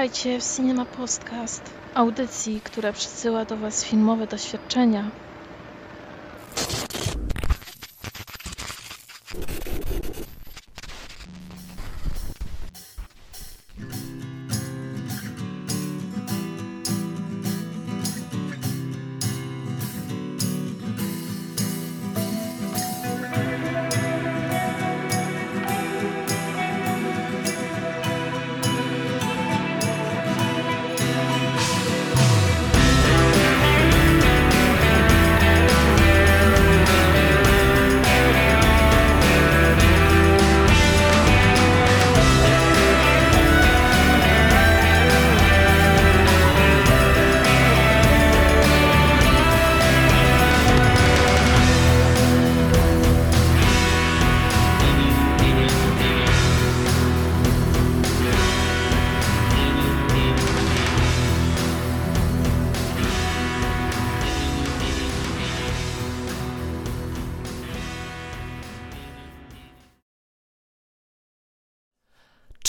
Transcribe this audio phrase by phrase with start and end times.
[0.00, 5.10] Witajcie w Cinema Podcast, audycji, która przysyła do Was filmowe doświadczenia.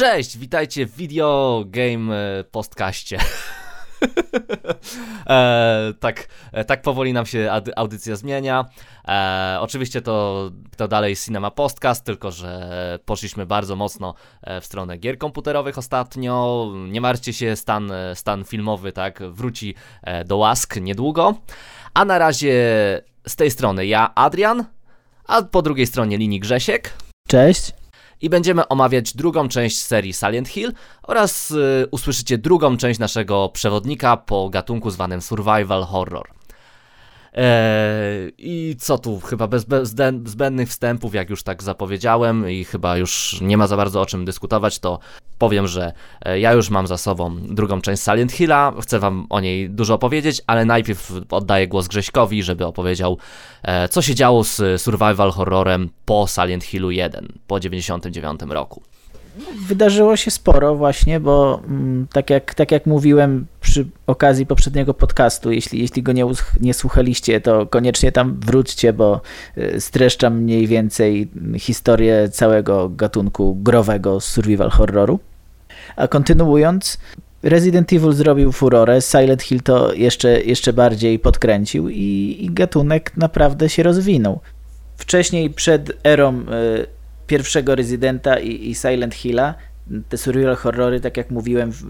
[0.01, 3.17] Cześć, witajcie w Video Game e, Postkaście.
[5.29, 8.65] e, tak, e, tak powoli nam się audycja zmienia.
[9.07, 14.97] E, oczywiście to, to dalej Cinema Podcast, tylko że poszliśmy bardzo mocno e, w stronę
[14.97, 16.67] gier komputerowych ostatnio.
[16.87, 19.75] Nie martwcie się, stan, stan filmowy tak wróci
[20.25, 21.33] do łask niedługo.
[21.93, 22.53] A na razie
[23.27, 24.65] z tej strony ja, Adrian,
[25.27, 26.93] a po drugiej stronie linii Grzesiek.
[27.27, 27.80] Cześć
[28.21, 34.17] i będziemy omawiać drugą część serii Silent Hill oraz y, usłyszycie drugą część naszego przewodnika
[34.17, 36.40] po gatunku zwanym Survival Horror.
[37.33, 42.97] Eee, I co tu, chyba bez, bez zbędnych wstępów, jak już tak zapowiedziałem, i chyba
[42.97, 44.99] już nie ma za bardzo o czym dyskutować, to
[45.37, 45.93] powiem, że
[46.25, 49.93] e, ja już mam za sobą drugą część Silent Hilla, chcę wam o niej dużo
[49.93, 53.17] opowiedzieć, ale najpierw oddaję głos Grześkowi, żeby opowiedział,
[53.63, 58.90] e, co się działo z survival horrorem po Silent Hillu 1, po 99 roku
[59.67, 65.51] wydarzyło się sporo właśnie, bo mm, tak jak, tak jak mówiłem przy okazji poprzedniego podcastu,
[65.51, 66.25] jeśli, jeśli go nie,
[66.59, 69.21] nie słuchaliście, to koniecznie tam wróćcie, bo
[69.57, 75.19] y, streszczam mniej więcej historię całego gatunku growego survival horroru.
[75.95, 76.97] A kontynuując,
[77.43, 83.69] Resident Evil zrobił furorę, Silent Hill to jeszcze, jeszcze bardziej podkręcił i, i gatunek naprawdę
[83.69, 84.39] się rozwinął.
[84.97, 87.00] Wcześniej przed erą y,
[87.31, 89.55] pierwszego Rezydenta i, i Silent Hilla
[90.09, 91.83] te surreal horrory, tak jak mówiłem w,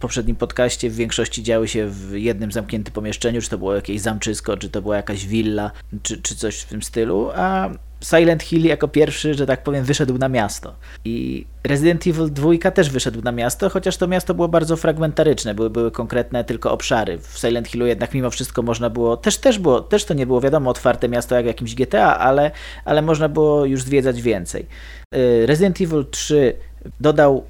[0.00, 4.56] poprzednim podcaście, w większości działy się w jednym zamkniętym pomieszczeniu, czy to było jakieś zamczysko,
[4.56, 5.70] czy to była jakaś willa,
[6.02, 7.70] czy, czy coś w tym stylu, a
[8.02, 10.74] Silent Hill jako pierwszy, że tak powiem, wyszedł na miasto.
[11.04, 15.70] I Resident Evil 2 też wyszedł na miasto, chociaż to miasto było bardzo fragmentaryczne, były,
[15.70, 17.18] były konkretne tylko obszary.
[17.18, 20.40] W Silent Hillu jednak mimo wszystko można było, też, też, było, też to nie było
[20.40, 22.50] wiadomo otwarte miasto jak w jakimś GTA, ale,
[22.84, 24.66] ale można było już zwiedzać więcej.
[25.14, 26.56] Y, Resident Evil 3
[27.00, 27.44] dodał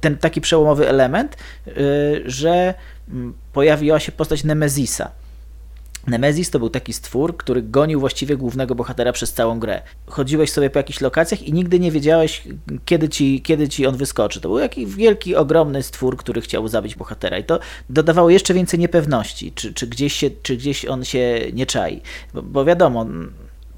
[0.00, 1.36] ten taki przełomowy element,
[1.66, 2.74] y, że
[3.08, 5.10] mm, pojawiła się postać Nemezisa.
[6.06, 9.82] Nemezis to był taki stwór, który gonił właściwie głównego bohatera przez całą grę.
[10.06, 12.42] Chodziłeś sobie po jakichś lokacjach i nigdy nie wiedziałeś,
[12.84, 14.40] kiedy ci, kiedy ci on wyskoczy.
[14.40, 17.60] To był jakiś wielki, ogromny stwór, który chciał zabić bohatera i to
[17.90, 22.00] dodawało jeszcze więcej niepewności, czy, czy, gdzieś, się, czy gdzieś on się nie czai.
[22.34, 23.06] Bo, bo wiadomo,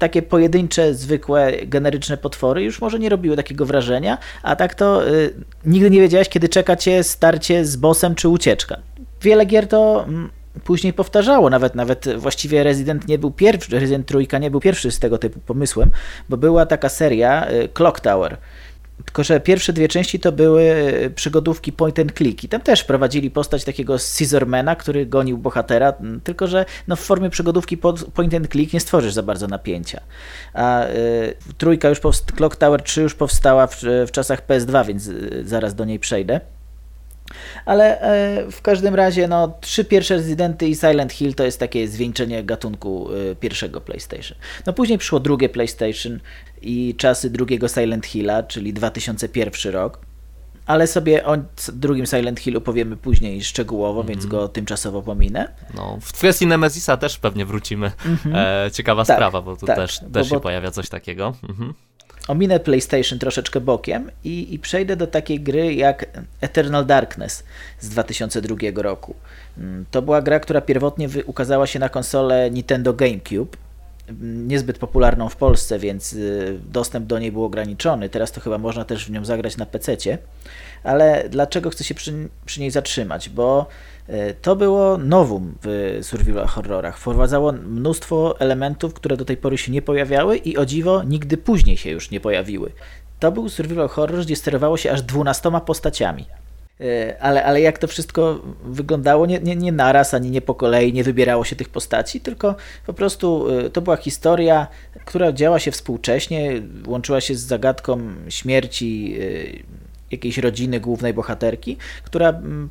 [0.03, 5.33] takie pojedyncze, zwykłe, generyczne potwory już może nie robiły takiego wrażenia, a tak to y,
[5.65, 8.77] nigdy nie wiedziałeś, kiedy czeka cię starcie z bossem czy ucieczka.
[9.21, 10.29] Wiele gier to mm,
[10.63, 14.99] później powtarzało, nawet nawet właściwie Resident nie był pierwszy, Resident Trójka nie był pierwszy z
[14.99, 15.91] tego typu pomysłem,
[16.29, 18.37] bo była taka seria y, Clock Tower,
[19.05, 22.83] tylko, że pierwsze dwie części to były e, przygodówki point and click i tam też
[22.83, 25.93] prowadzili postać takiego scissormana, który gonił bohatera,
[26.23, 27.77] tylko, że no w formie przygodówki
[28.13, 30.01] point and click nie stworzysz za bardzo napięcia.
[30.53, 31.99] A y, trójka już,
[32.35, 36.41] Clock Tower 3 już powstała w, w czasach PS2, więc y, zaraz do niej przejdę.
[37.65, 41.87] Ale e, w każdym razie, no, trzy pierwsze Residenty i Silent Hill to jest takie
[41.87, 44.37] zwieńczenie gatunku e, pierwszego PlayStation.
[44.65, 46.19] No później przyszło drugie PlayStation
[46.61, 49.99] i czasy drugiego Silent Hilla, czyli 2001 rok.
[50.65, 51.37] Ale sobie o
[51.73, 54.09] drugim Silent Hillu powiemy później szczegółowo, mm -hmm.
[54.09, 55.53] więc go tymczasowo pominę.
[55.73, 57.91] No, w kwestii Nemezisa też pewnie wrócimy.
[58.05, 58.35] Mm -hmm.
[58.35, 60.41] e, ciekawa tak, sprawa, bo tu tak, też, też bo, się bo...
[60.41, 61.33] pojawia coś takiego.
[61.43, 61.73] Mm -hmm
[62.27, 66.05] ominę PlayStation troszeczkę bokiem i, i, przejdę do takiej gry jak
[66.41, 67.43] Eternal Darkness
[67.79, 69.15] z 2002 roku.
[69.57, 73.57] Mm, to była gra, która pierwotnie ukazała się na konsolę Nintendo GameCube
[74.21, 76.15] niezbyt popularną w Polsce, więc
[76.71, 78.09] dostęp do niej był ograniczony.
[78.09, 80.17] Teraz to chyba można też w nią zagrać na PC-cie.
[80.83, 82.13] Ale dlaczego chcę się przy,
[82.45, 83.29] przy niej zatrzymać?
[83.29, 83.67] Bo
[84.41, 86.97] to było nowum w survival horrorach.
[86.97, 91.77] Wprowadzało mnóstwo elementów, które do tej pory się nie pojawiały i o dziwo nigdy później
[91.77, 92.71] się już nie pojawiły.
[93.19, 96.25] To był survival horror, gdzie sterowało się aż dwunastoma postaciami.
[96.81, 100.93] E, ale, ale jak to wszystko wyglądało, nie, nie, nie naraz, ani nie po kolei,
[100.93, 104.67] nie wybierało się tych postaci, tylko po prostu e, to była historia,
[105.05, 107.99] która działa się współcześnie, łączyła się z zagadką
[108.29, 112.69] śmierci e, jakiejś rodziny głównej bohaterki, która mm,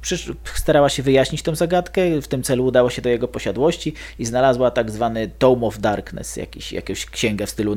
[0.55, 4.71] starała się wyjaśnić tę zagadkę, w tym celu udało się do jego posiadłości i znalazła
[4.71, 7.77] tak zwany Tome of Darkness, jakiś, jakąś księgę w stylu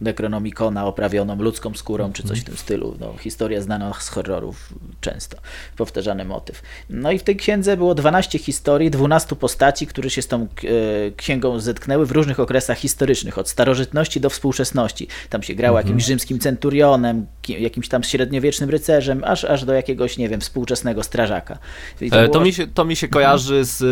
[0.00, 2.96] Necronomicona oprawioną ludzką skórą, czy coś w tym stylu.
[3.00, 5.38] No, historia znana z horrorów często,
[5.76, 6.62] powtarzany motyw.
[6.90, 10.46] No i w tej księdze było 12 historii, 12 postaci, które się z tą e,
[11.16, 15.08] księgą zetknęły w różnych okresach historycznych, od starożytności do współczesności.
[15.30, 15.86] Tam się grało mhm.
[15.86, 21.02] jakimś rzymskim centurionem, jakimś tam średniowiecznym rycerzem, rycerzem, aż, aż do jakiegoś, nie wiem, współczesnego
[21.02, 21.58] strażaka.
[21.98, 22.28] To, e, było...
[22.28, 23.82] to, mi się, to mi się kojarzy z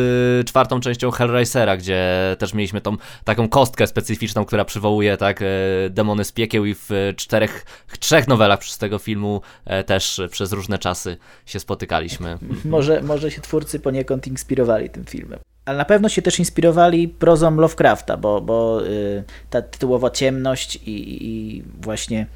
[0.41, 5.47] y, czwartą częścią Hellraisera, gdzie też mieliśmy tą taką kostkę specyficzną, która przywołuje tak y,
[5.91, 7.65] demony z piekieł i w czterech,
[7.99, 9.41] trzech nowelach przez tego filmu
[9.81, 12.39] y, też przez różne czasy się spotykaliśmy.
[12.65, 15.39] Może, może się twórcy poniekąd inspirowali tym filmem.
[15.65, 18.83] Ale na pewno się też inspirowali prozą Lovecrafta, bo, bo
[19.51, 22.27] ta tytułowa ciemność i, i właśnie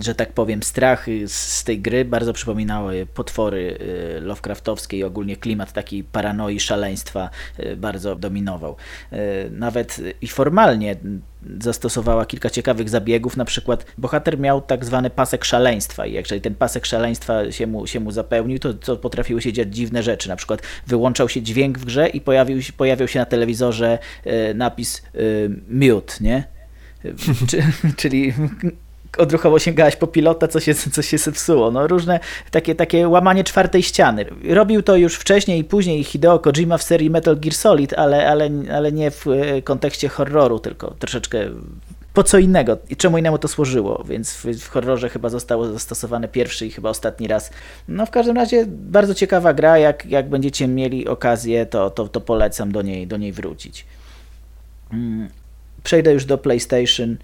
[0.00, 3.78] że tak powiem, strachy z tej gry bardzo przypominały potwory
[4.16, 7.30] y, Lovecraftowskie i ogólnie klimat takiej paranoi, szaleństwa
[7.60, 8.76] y, bardzo dominował.
[9.12, 9.16] Y,
[9.50, 10.96] nawet i formalnie
[11.60, 16.54] zastosowała kilka ciekawych zabiegów, na przykład bohater miał tak zwany pasek szaleństwa i jeżeli ten
[16.54, 20.36] pasek szaleństwa się mu, się mu zapełnił, to, to potrafiły się dziać dziwne rzeczy, na
[20.36, 23.98] przykład wyłączał się dźwięk w grze i pojawił, pojawiał się na telewizorze
[24.54, 25.02] napis
[25.68, 26.44] mute, nie?
[27.96, 28.32] czyli
[29.18, 31.70] odruchowo sięgałaś po pilota, co się, co się zepsuło.
[31.70, 32.20] No różne
[32.50, 34.26] takie, takie łamanie czwartej ściany.
[34.48, 38.50] Robił to już wcześniej i później Hideo Kojima w serii Metal Gear Solid, ale, ale,
[38.74, 41.38] ale nie w e, kontekście horroru, tylko troszeczkę
[42.14, 46.28] po co innego i czemu innemu to służyło, więc w, w, horrorze chyba zostało zastosowane
[46.28, 47.50] pierwszy i chyba ostatni raz.
[47.88, 52.20] No w każdym razie bardzo ciekawa gra, jak, jak będziecie mieli okazję, to, to, to
[52.20, 53.86] polecam do niej, do niej wrócić.
[54.92, 55.28] Mm,
[55.82, 57.16] przejdę już do PlayStation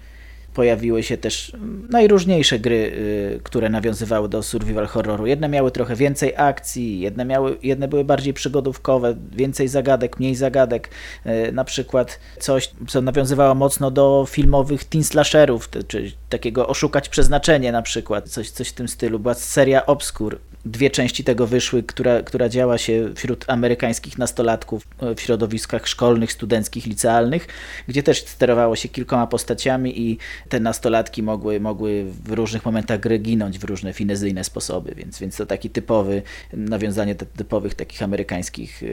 [0.57, 1.51] pojawiły się też
[1.89, 5.27] najróżniejsze gry, y, które nawiązywały do survival horroru.
[5.27, 10.89] Jedne miały trochę więcej akcji, jedne, miały, jedne były bardziej przygodówkowe, więcej zagadek, mniej zagadek.
[11.25, 17.71] Y, na przykład coś, co nawiązywało mocno do filmowych teen slasherów, czy takiego oszukać przeznaczenie
[17.71, 19.19] na przykład, coś, coś w tym stylu.
[19.19, 25.15] Była seria Obscure, dwie części tego wyszły, która, która działa się wśród amerykańskich nastolatków e,
[25.15, 27.47] w środowiskach szkolnych, studenckich, licealnych,
[27.87, 30.17] gdzie też sterowało się kilkoma postaciami i
[30.49, 35.37] te nastolatki mogły, mogły w różnych momentach gry ginąć w różne finezyjne sposoby, więc, więc
[35.37, 36.21] to taki typowy,
[36.53, 38.87] nawiązanie do typowych takich amerykańskich e,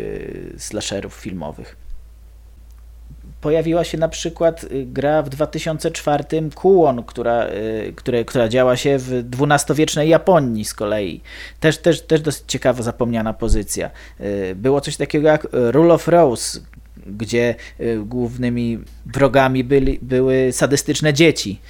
[0.58, 1.83] slasherów filmowych
[3.44, 6.24] pojawiła się na przykład y, gra w 2004
[6.54, 11.20] Kuon, która, y, które, która działa się w XII-wiecznej Japonii z kolei.
[11.60, 13.90] Też, też, też dosyć ciekawa, zapomniana pozycja.
[14.20, 16.60] Y, było coś takiego jak Rule of Rose,
[17.06, 17.54] gdzie
[17.98, 21.60] głównymi wrogami byli, były sadystyczne dzieci.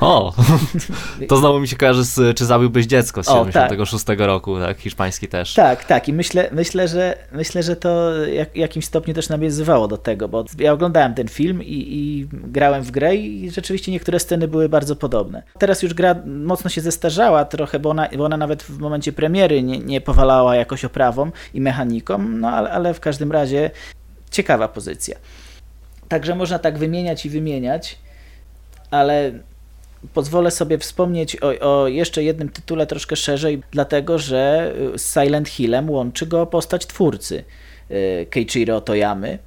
[0.00, 0.32] O,
[1.28, 4.20] to znowu mi się kojarzy z Czy zabiłbyś dziecko z 76 tak.
[4.20, 4.78] roku, tak?
[4.78, 5.54] Hiszpański też.
[5.54, 9.96] Tak, tak i myślę, myślę, że, myślę, że to jak, jakimś stopniu też nawiązywało do
[9.96, 14.48] tego, bo ja oglądałem ten film i, i, grałem w grę i rzeczywiście niektóre sceny
[14.48, 15.42] były bardzo podobne.
[15.58, 19.62] Teraz już gra mocno się zestarzała trochę, bo ona, bo ona nawet w momencie premiery
[19.62, 23.70] nie, nie powalała jakoś oprawą i mechaniką, no ale, ale w każdym razie
[24.30, 25.16] ciekawa pozycja.
[26.08, 27.98] Także można tak wymieniać i wymieniać,
[28.90, 29.32] ale
[30.14, 35.90] pozwolę sobie wspomnieć o, o, jeszcze jednym tytule troszkę szerzej, dlatego że z Silent Hillem
[35.90, 37.44] łączy go postać twórcy
[37.90, 39.38] y, Keiichiro Toyamy,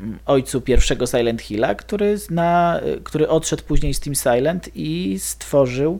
[0.00, 5.18] mm, ojcu pierwszego Silent Hilla, który, zna, y, który odszedł później z Team Silent i
[5.18, 5.98] stworzył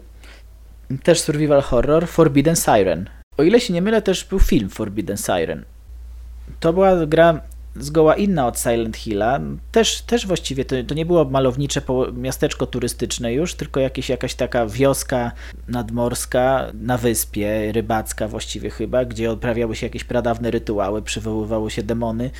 [1.02, 3.11] też survival horror Forbidden Siren.
[3.37, 5.64] O ile się nie mylę, też był film Forbidden Siren.
[6.61, 7.40] To była gra
[7.76, 9.40] zgoła inna od Silent Hilla.
[9.72, 14.66] Też, też właściwie to, to nie było malownicze miasteczko turystyczne już, tylko jakieś, jakaś taka
[14.66, 15.32] wioska
[15.68, 22.30] nadmorska na wyspie, rybacka właściwie chyba, gdzie odprawiały się jakieś pradawne rytuały, przywoływały się demony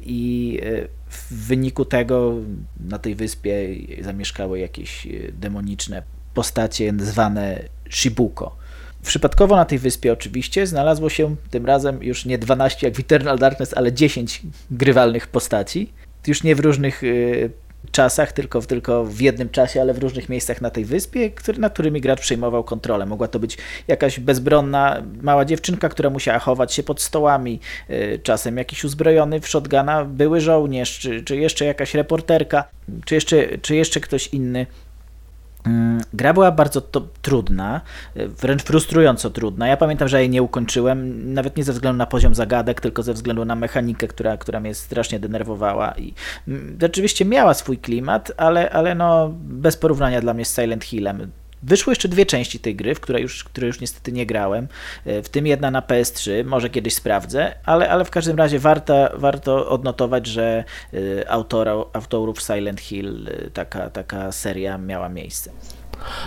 [0.00, 2.34] i e, w wyniku tego
[2.80, 3.68] na tej wyspie
[4.00, 6.02] zamieszkały jakieś e, demoniczne
[6.34, 8.63] postacie zwane Shibuko
[9.04, 13.38] Przypadkowo na tej wyspie oczywiście znalazło się tym razem już nie 12 jak w Eternal
[13.38, 15.92] Darkness, ale 10 grywalnych postaci.
[16.26, 17.50] Już nie w różnych y,
[17.92, 21.72] czasach, tylko, tylko w jednym czasie, ale w różnych miejscach na tej wyspie, który, nad
[21.72, 23.06] którymi gracz przejmował kontrolę.
[23.06, 23.58] Mogła to być
[23.88, 29.48] jakaś bezbronna mała dziewczynka, która musiała chować się pod stołami, y, czasem jakiś uzbrojony w
[29.48, 32.64] shotguna były żołnierz, czy, czy jeszcze jakaś reporterka,
[33.04, 34.66] czy jeszcze, czy jeszcze ktoś inny.
[35.66, 37.80] Mm, Gra była bardzo to, trudna,
[38.16, 39.68] y, wręcz frustrująco trudna.
[39.68, 43.12] Ja pamiętam, że jej nie ukończyłem, nawet nie ze względu na poziom zagadek, tylko ze
[43.12, 45.94] względu na mechanikę, która, która mnie strasznie denerwowała.
[45.98, 46.14] I
[46.48, 51.30] mm, rzeczywiście miała swój klimat, ale, ale no, bez porównania dla mnie z Silent Hillem.
[51.66, 54.68] Wyszły jeszcze dwie części tej gry, w które już, które już niestety nie grałem,
[55.06, 59.10] y, w tym jedna na PS3, może kiedyś sprawdzę, ale, ale w każdym razie warto,
[59.14, 65.50] warto odnotować, że y, autora, autorów Silent Hill y, taka, taka seria miała miejsce.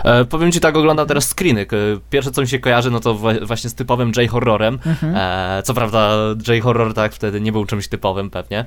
[0.03, 1.65] E, powiem ci tak, oglądam teraz screeny.
[2.09, 4.79] Pierwsze co mi się kojarzy, no to właśnie z typowym J-horrorem.
[5.03, 6.11] E, co prawda
[6.47, 8.65] J-horror tak wtedy nie był czymś typowym pewnie,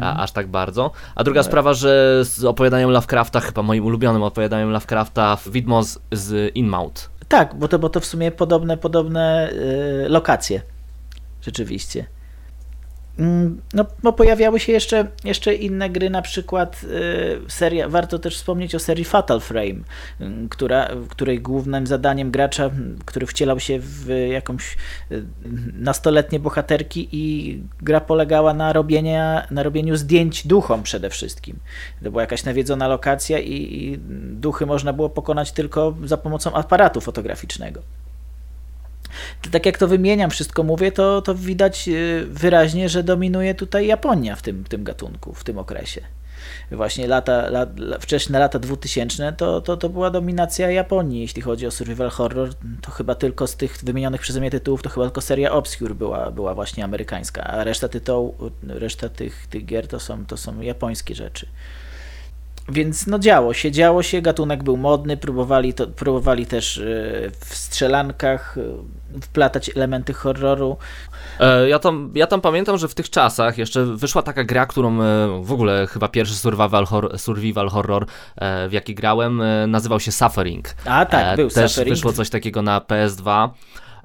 [0.00, 0.90] a, aż tak bardzo.
[1.14, 6.56] A druga sprawa, że z opowiadaniem Lovecrafta, chyba moim ulubionym opowiadaniem Lovecrafta, Widmo z, z
[6.56, 7.10] Inmouth.
[7.28, 10.62] Tak, bo to, bo to w sumie podobne, podobne y, lokacje.
[11.42, 12.06] Rzeczywiście.
[13.18, 18.36] Mm, No, bo pojawiały się jeszcze, jeszcze inne gry, na przykład y, seria, warto też
[18.36, 19.80] wspomnieć o serii Fatal Frame,
[20.20, 22.70] y, która, której głównym zadaniem gracza,
[23.04, 24.76] który wcielał się w jakąś
[25.12, 25.24] y,
[25.72, 31.58] nastoletnie bohaterki i gra polegała na, robienia, na robieniu zdjęć duchom przede wszystkim.
[32.02, 33.98] To była jakaś nawiedzona lokacja i, i
[34.34, 37.82] duchy można było pokonać tylko za pomocą aparatu fotograficznego.
[39.50, 44.36] Tak jak to wymieniam, wszystko mówię, to, to widać y, wyraźnie, że dominuje tutaj Japonia
[44.36, 46.00] w tym, tym gatunku, w tym okresie.
[46.72, 47.68] Właśnie lata, lat,
[48.00, 52.90] wcześne lata 2000 to, to, to była dominacja Japonii, jeśli chodzi o survival horror, to
[52.90, 56.54] chyba tylko z tych wymienionych przeze mnie tytułów, to chyba tylko seria Obscure była, była
[56.54, 58.34] właśnie amerykańska, a reszta tytułów,
[58.68, 61.46] reszta tych, tych gier to są, to są japońskie rzeczy.
[62.68, 66.82] Więc no działo się, działo się, gatunek był modny, próbowali, to, próbowali też e,
[67.40, 70.76] w strzelankach e, wplatać elementy horroru.
[71.40, 74.98] E, Ja tam, ja tam pamiętam, że w tych czasach jeszcze wyszła taka gra, którą
[75.42, 78.06] w ogóle chyba pierwszy survival, hor survival horror,
[78.68, 80.74] w jaki grałem, nazywał się Suffering.
[80.84, 81.96] A tak, był Też Suffering.
[81.96, 83.48] wyszło coś takiego na PS2.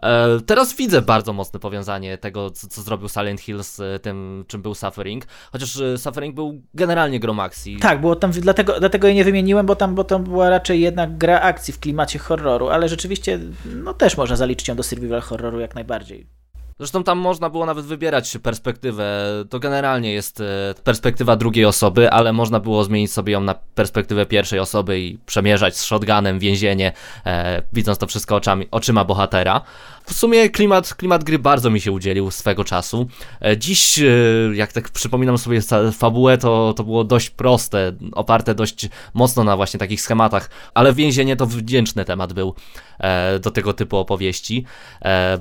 [0.04, 4.46] E, Teraz widzę bardzo mocne powiązanie tego, co, co zrobił Silent Hill z e, tym,
[4.48, 5.26] czym był Suffering.
[5.52, 7.78] Chociaż e, Suffering był generalnie grą akcji.
[7.78, 11.18] Tak, było tam, dlatego, dlatego jej nie wymieniłem, bo tam, bo tam była raczej jednak
[11.18, 13.40] gra akcji w klimacie horroru, ale rzeczywiście
[13.76, 16.43] no też można zaliczyć ją do survival horroru jak najbardziej.
[16.80, 19.30] Zresztą tam można było nawet wybierać perspektywę.
[19.50, 24.26] To generalnie jest e, perspektywa drugiej osoby, ale można było zmienić sobie ją na perspektywę
[24.26, 26.92] pierwszej osoby i przemierzać z shotgunem więzienie,
[27.26, 29.62] e, widząc to wszystko oczami, oczyma bohatera.
[30.06, 33.08] W sumie klimat, klimat gry bardzo mi się udzielił swego czasu.
[33.42, 34.06] E, Dziś, e,
[34.54, 39.80] jak tak przypominam sobie fabułę, to, to było dość proste, oparte dość mocno na właśnie
[39.80, 42.56] takich schematach, ale więzienie to wdzięczny temat był
[43.00, 44.66] e, do tego typu opowieści,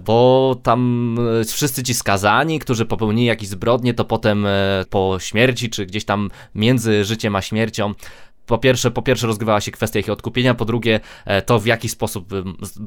[0.05, 1.17] bo tam
[1.47, 4.47] wszyscy ci skazani, którzy popełnili jakieś zbrodnie, to potem
[4.91, 7.95] po śmierci, czy gdzieś tam między życiem a śmiercią,
[8.47, 11.89] po pierwsze, po pierwsze rozgrywała się kwestia ich odkupienia, po drugie e, to w jaki
[11.89, 12.29] sposób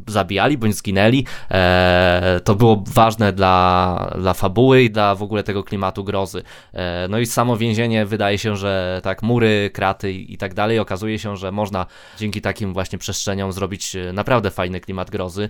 [0.08, 1.26] zabijali bądź zginęli.
[1.52, 6.44] E, to było ważne dla, dla fabuły i dla w ogóle tego klimatu grozy.
[6.74, 10.80] E, no i samo więzienie wydaje się, że tak mury, kraty i, tak dalej.
[10.80, 11.86] Okazuje się, że można
[12.18, 15.50] dzięki takim właśnie przestrzeniom zrobić naprawdę fajny klimat grozy.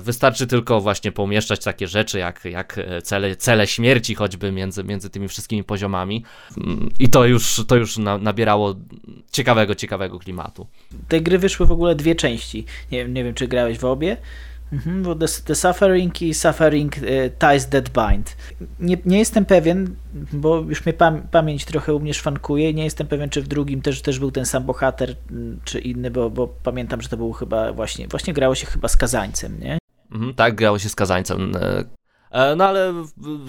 [0.00, 5.28] Wystarczy tylko właśnie poumieszczać takie rzeczy jak, jak cele, cele śmierci choćby między, między tymi
[5.28, 6.24] wszystkimi poziomami
[6.58, 8.74] Mm, i to już, to już na, nabierało
[9.32, 10.66] ciekawego, ciekawego klimatu.
[11.08, 12.64] Tej gry wyszły w ogóle dwie części.
[12.92, 14.16] Nie, wiem- nie wiem, czy grałeś w obie.
[14.72, 17.00] Mhm, bo The, The Suffering i Suffering e,
[17.30, 18.36] Ties That Bind.
[18.80, 19.96] Nie, nie jestem pewien,
[20.32, 22.74] bo już mnie pam pamięć trochę u mnie szwankuje.
[22.74, 25.16] Nie jestem pewien, czy w drugim też, też był ten sam bohater,
[25.64, 28.96] czy inny, bo, bo pamiętam, że to był chyba właśnie, właśnie grało się chyba z
[28.96, 29.78] kazańcem, nie?
[30.12, 31.52] Mhm, tak, grało się z kazańcem.
[32.32, 32.94] E, No ale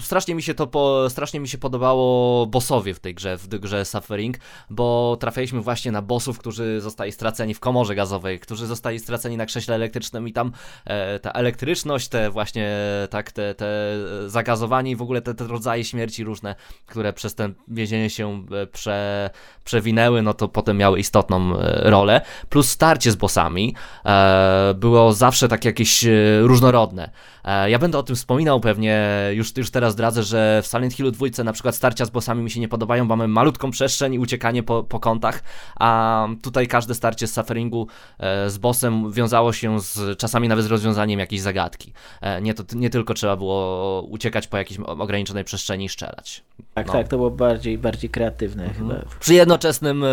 [0.00, 3.60] strasznie mi się to po, strasznie mi się podobało bossowie w tej grze, w tej
[3.60, 4.36] grze Suffering,
[4.70, 9.46] bo trafialiśmy właśnie na bossów, którzy zostali straceni w komorze gazowej, którzy zostali straceni na
[9.46, 10.52] krześle elektrycznym i tam
[10.84, 12.70] e, ta elektryczność, te właśnie
[13.10, 16.54] tak, te, te zagazowanie i w ogóle te, te rodzaje śmierci różne,
[16.86, 19.30] które przez ten więzienie się e, prze,
[19.64, 23.74] przewinęły, no to potem miały istotną e, rolę, plus starcie z bossami
[24.04, 26.04] e, było zawsze tak jakieś
[26.40, 27.10] różnorodne.
[27.44, 31.10] E, ja będę o tym wspominał pewnie już, już teraz zdradzę, że w Silent Hillu
[31.10, 34.18] dwójce na przykład starcia z bossami mi się nie podobają, bo mamy malutką przestrzeń i
[34.18, 35.42] uciekanie po, po kątach,
[35.80, 37.86] a tutaj każde starcie z sufferingu
[38.18, 41.92] e, z bossem wiązało się z czasami nawet z rozwiązaniem jakiejś zagadki.
[42.20, 46.44] E, nie, to, nie tylko trzeba było uciekać po jakiejś ograniczonej przestrzeni i strzelać.
[46.74, 46.92] Tak, No.
[46.92, 48.94] tak, to było bardziej, bardziej kreatywne chyba.
[49.20, 50.04] Przy jednoczesnym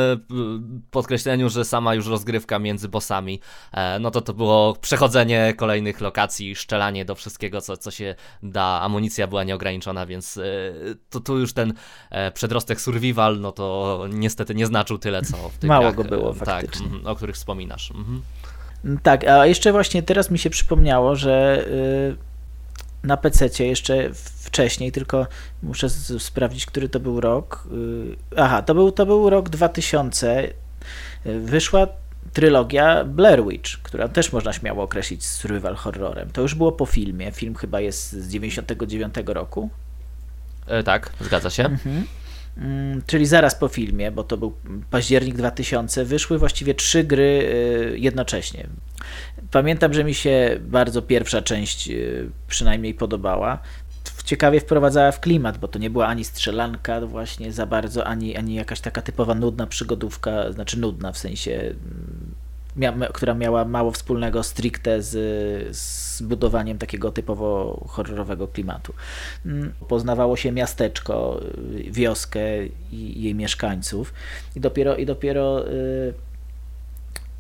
[0.92, 3.40] podkreśleniu, że sama już rozgrywka między bossami,
[4.00, 8.80] no to to było przechodzenie kolejnych lokacji, szczelanie do wszystkiego, co, co się da.
[8.82, 10.42] Amunicja była nieograniczona, więc e,
[11.10, 11.74] to tu już ten
[12.10, 16.04] e, przedrostek survival, no to niestety nie znaczył tyle, co w tych Mało grach, go
[16.04, 16.86] było e, tak, faktycznie.
[16.86, 17.92] mhm, o których wspominasz.
[17.92, 18.22] Mhm.
[19.04, 25.28] Tak, a jeszcze właśnie teraz mi się przypomniało, że y, na PC jeszcze wcześniej, tylko
[25.64, 27.68] muszę sprawdzić, który to był rok.
[27.72, 30.44] Y, Aha, to był, to był rok 2000.
[31.26, 31.88] Y, Wyszła
[32.34, 36.30] trylogia Blair Witch, która też można śmiało określić survival horrorem.
[36.30, 37.32] To już było po filmie.
[37.32, 39.70] Film chyba jest z 99 roku.
[40.68, 41.66] E, tak, zgadza się.
[41.66, 42.06] Mhm.
[42.58, 44.54] Mm, Czyli zaraz po filmie, bo to był
[44.90, 47.50] październik 2000, wyszły właściwie trzy gry
[47.94, 48.68] y, jednocześnie.
[49.52, 53.60] Pamiętam, że mi się bardzo pierwsza część y, przynajmniej podobała.
[54.24, 58.54] Ciekawie wprowadzała w klimat, bo to nie była ani strzelanka właśnie za bardzo, ani, ani
[58.56, 62.32] jakaś taka typowa nudna przygodówka, znaczy nudna w sensie, mm,
[62.78, 68.94] mia- która miała mało wspólnego stricte z, z budowaniem takiego typowo horrorowego klimatu.
[69.46, 71.42] Mm, Poznawało się miasteczko,
[71.80, 72.40] y, wioskę
[72.92, 74.14] i jej mieszkańców
[74.56, 76.14] i dopiero, i dopiero y,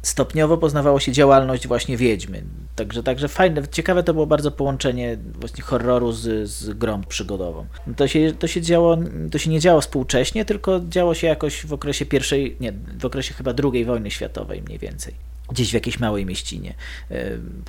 [0.01, 2.43] stopniowo poznawało się działalność właśnie Wiedźmy.
[2.75, 7.65] Także, także fajne, ciekawe to było bardzo połączenie właśnie horroru z, z grą przygodową.
[7.95, 8.97] To się, to, się działo,
[9.31, 13.33] to się nie działo współcześnie, tylko działo się jakoś w okresie pierwszej, nie, w okresie
[13.33, 15.13] chyba drugiej wojny światowej mniej więcej.
[15.49, 16.73] Gdzieś w jakiejś małej mieścinie.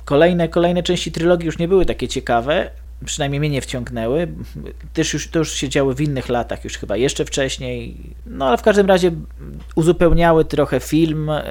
[0.05, 2.69] Kolejne, kolejne części trylogii już nie były takie ciekawe,
[3.05, 4.27] przynajmniej mnie nie wciągnęły.
[4.93, 7.97] Też już, to już się działy w innych latach, już chyba jeszcze wcześniej.
[8.25, 9.11] No ale w każdym razie
[9.75, 11.43] uzupełniały trochę film y,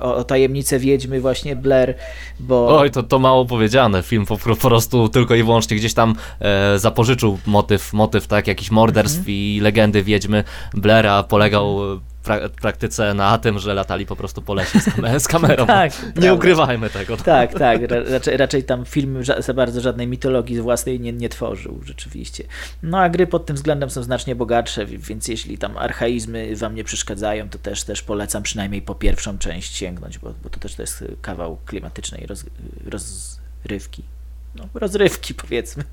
[0.00, 1.94] o, o tajemnice wiedźmy właśnie Blair,
[2.40, 2.78] bo...
[2.78, 4.02] Oj, to, to mało powiedziane.
[4.02, 8.70] Film po, po prostu tylko i wyłącznie gdzieś tam e, zapożyczył motyw, motyw tak, jakichś
[8.70, 9.36] morderstw Mhm.
[9.36, 10.44] i legendy wiedźmy
[10.74, 15.20] Blaira polegał e, pra, praktyce na tym, że latali po prostu po lesie z, kamer-
[15.20, 15.66] z kamerą.
[15.78, 16.32] Tak, Nie prawda.
[16.32, 17.16] ukrywajmy tego.
[17.16, 17.82] Tak, tak.
[17.82, 22.44] Ra, raczej, raczej tam film za bardzo żadnej mitologii własnej nie, nie tworzył, rzeczywiście.
[22.82, 26.74] No a gry pod tym względem są znacznie bogatsze, wi- więc jeśli tam archaizmy wam
[26.74, 30.74] nie przeszkadzają, to też, też polecam przynajmniej po pierwszą część sięgnąć, bo, bo to też
[30.74, 32.44] to jest kawał klimatycznej roz,
[32.86, 34.02] rozrywki.
[34.54, 35.84] No, rozrywki powiedzmy.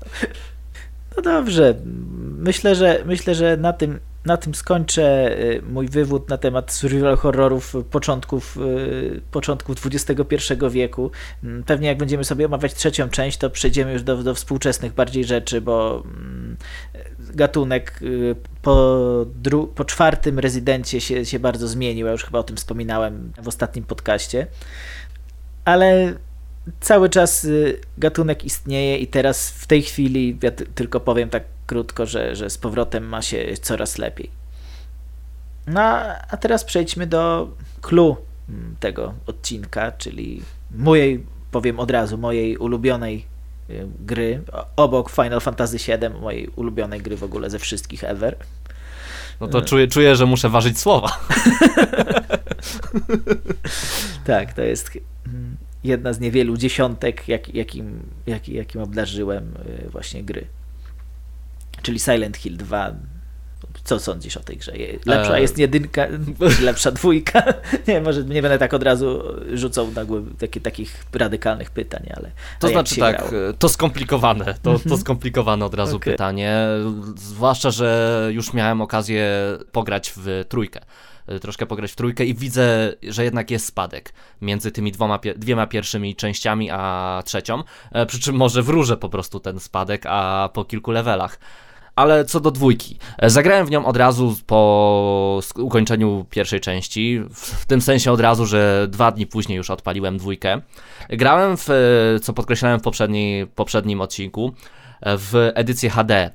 [1.16, 1.74] No dobrze.
[2.38, 7.16] Myślę, że myślę, że na tym, na tym skończę y, mój wywód na temat survival
[7.16, 11.10] horrorów początków, y, początków XXI wieku.
[11.44, 15.24] Mm, Pewnie jak będziemy sobie omawiać trzecią część, to przejdziemy już do, do współczesnych bardziej
[15.24, 16.56] rzeczy, bo mm,
[17.18, 19.26] gatunek y, po,
[19.74, 22.06] po czwartym rezydencie się, się bardzo zmienił.
[22.06, 24.46] Ja już chyba o tym wspominałem w ostatnim podcaście.
[25.64, 26.14] Ale
[26.80, 27.46] cały czas
[27.98, 32.50] gatunek istnieje i teraz w tej chwili, ja ty- tylko powiem tak krótko, że, że
[32.50, 34.30] z powrotem ma się coraz lepiej.
[35.66, 35.80] No
[36.30, 37.48] a teraz przejdźmy do
[37.80, 38.16] clue
[38.48, 43.26] mm, tego odcinka, czyli mojej, powiem od razu, mojej ulubionej
[43.70, 44.42] y, gry,
[44.76, 48.36] obok Final Fantasy VII, mojej ulubionej gry w ogóle ze wszystkich ever.
[49.40, 51.18] No to czuję, czuję, że muszę ważyć słowa.
[54.24, 59.54] Tak, to jest mm, jedna z niewielu dziesiątek, jak, jakim, jak, jakim obdarzyłem
[59.86, 60.46] y, właśnie gry.
[61.82, 62.92] Czyli Silent Hill 2.
[63.84, 64.72] Co sądzisz o tej grze?
[65.06, 65.42] Lepsza Eee.
[65.42, 66.06] jest jedynka,
[66.62, 67.42] lepsza dwójka?
[67.88, 72.30] Nie, może nie będę tak od razu rzucał na głowę taki, takich radykalnych pytań, ale.
[72.60, 73.52] To znaczy tak, grało?
[73.58, 76.12] to skomplikowane, to, to skomplikowane od razu Okej.
[76.12, 76.66] pytanie,
[77.16, 79.28] zwłaszcza, że już miałem okazję
[79.72, 80.80] pograć w trójkę,
[81.40, 86.16] troszkę pograć w trójkę i widzę, że jednak jest spadek między tymi dwoma, dwiema pierwszymi
[86.16, 87.62] częściami a trzecią,
[87.92, 91.38] e, przy czym może wróżę po prostu ten spadek, a po kilku levelach.
[91.96, 97.66] Ale co do dwójki, e, zagrałem w nią od razu po ukończeniu pierwszej części, w-
[97.66, 100.60] tym sensie od razu, że dwa dni później już odpaliłem dwójkę.
[101.08, 101.74] Grałem w, e,
[102.20, 104.52] co podkreślałem w poprzedniej, poprzednim odcinku,
[105.00, 106.30] e, w edycję HD,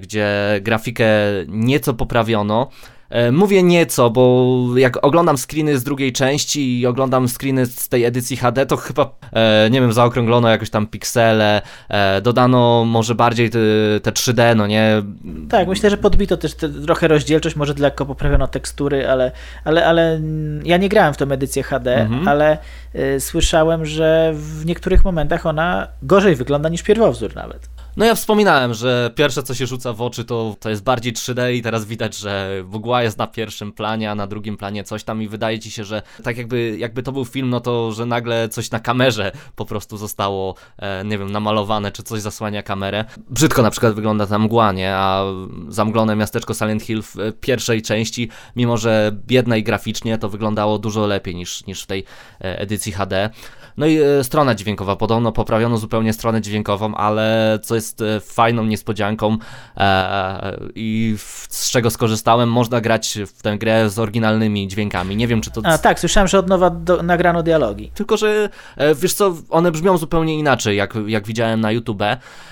[0.00, 0.28] gdzie
[0.62, 1.06] grafikę
[1.48, 2.68] nieco poprawiono.
[3.12, 8.04] E, Mówię nieco, bo jak oglądam screeny z drugiej części i oglądam screeny z tej
[8.04, 13.50] edycji HD, to chyba, e, nie wiem, zaokrąglono jakoś tam piksele, e, dodano może bardziej
[13.50, 13.58] te,
[14.02, 15.02] te 3D, no nie?
[15.48, 19.32] Tak, myślę, że podbito też te, trochę rozdzielczość, może lekko poprawiono tekstury, ale,
[19.64, 20.20] ale, ale
[20.64, 22.28] ja nie grałem w tą edycję HD, Mhm.
[22.28, 22.58] ale
[22.94, 27.71] y, słyszałem, że w niektórych momentach ona gorzej wygląda niż pierwowzór nawet.
[27.96, 31.52] No ja wspominałem, że pierwsze co się rzuca w oczy to, to jest bardziej 3D
[31.52, 35.22] i teraz widać, że mgła jest na pierwszym planie, a na drugim planie coś tam
[35.22, 38.48] i wydaje ci się, że tak jakby, jakby to był film, no to że nagle
[38.48, 43.04] coś na kamerze po prostu zostało, e, nie wiem, namalowane, czy coś zasłania kamerę.
[43.30, 44.94] Brzydko na przykład wygląda ta mgła, nie?
[44.94, 45.24] A
[45.68, 51.06] zamglone miasteczko Silent Hill w pierwszej części, mimo że biedne i graficznie, to wyglądało dużo
[51.06, 52.04] lepiej niż, niż w tej
[52.40, 53.30] e, edycji HD.
[53.76, 58.64] No i e, strona dźwiękowa, podobno poprawiono zupełnie stronę dźwiękową, ale co jest e, fajną
[58.64, 59.36] niespodzianką
[59.76, 61.14] e, i
[61.48, 65.16] z czego skorzystałem, można grać w tę grę z oryginalnymi dźwiękami.
[65.16, 65.60] Nie wiem, czy to...
[65.64, 67.90] A tak, słyszałem, że od nowa do, nagrano dialogi.
[67.94, 68.48] Tylko, że
[68.94, 72.02] wiesz co, one brzmią zupełnie inaczej, jak, jak widziałem na YouTube.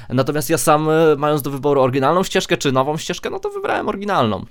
[0.09, 4.45] Natomiast ja sam, mając do wyboru oryginalną ścieżkę czy nową ścieżkę, no to wybrałem oryginalną.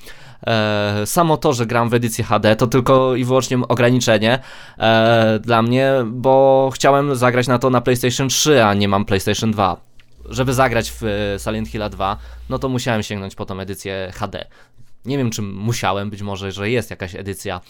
[0.48, 4.40] E, samo to, że gram w edycję HD, to tylko i wyłącznie ograniczenie
[4.78, 9.52] e, dla mnie, bo chciałem zagrać na to na PlayStation 3, a nie mam PlayStation
[9.52, 9.78] 2.
[10.30, 12.18] Żeby zagrać w e, Silent Hill 2,
[12.50, 14.46] no to musiałem sięgnąć po tą edycję HD.
[15.06, 17.62] Nie wiem, czy musiałem, być może, że jest jakaś edycja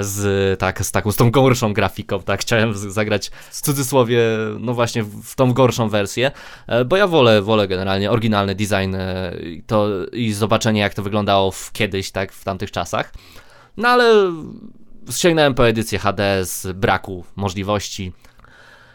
[0.00, 4.20] z, tak, z taką, z tą gorszą grafiką, tak, chciałem zagrać w cudzysłowie,
[4.60, 6.30] no właśnie w tą gorszą wersję,
[6.66, 9.32] e, bo ja wolę, wolę generalnie oryginalny design e,
[9.66, 13.12] to, i zobaczenie jak to wyglądało w, kiedyś, tak, w tamtych czasach,
[13.76, 14.32] no ale
[15.10, 18.12] sięgnąłem po edycję HD z braku możliwości,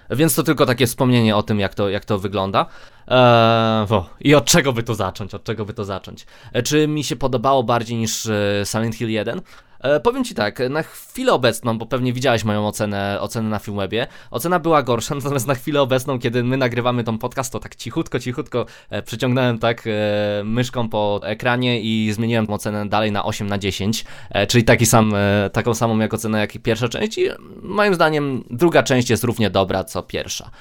[0.09, 2.65] więc to tylko takie wspomnienie o tym, jak to, jak to wygląda.
[3.07, 3.87] Eee,
[4.21, 5.33] I od czego by to zacząć?
[5.33, 6.25] Od czego by to zacząć?
[6.63, 8.27] czy mi się podobało bardziej niż
[8.65, 9.41] Silent Hill 1?
[9.79, 14.07] E, powiem Ci tak, na chwilę obecną, bo pewnie widziałeś moją ocenę, ocenę na Filmwebie,
[14.31, 18.19] ocena była gorsza, natomiast na chwilę obecną, kiedy my nagrywamy tą podcast, to tak cichutko,
[18.19, 23.57] cichutko e, przyciągnąłem tak e, myszką po ekranie i zmieniłem ocenę dalej na 8 na
[23.57, 27.29] 10, e, czyli taki sam, e, taką samą jak ocenę jak i pierwsza część i
[27.61, 30.51] moim zdaniem druga część jest równie dobra co pierwsza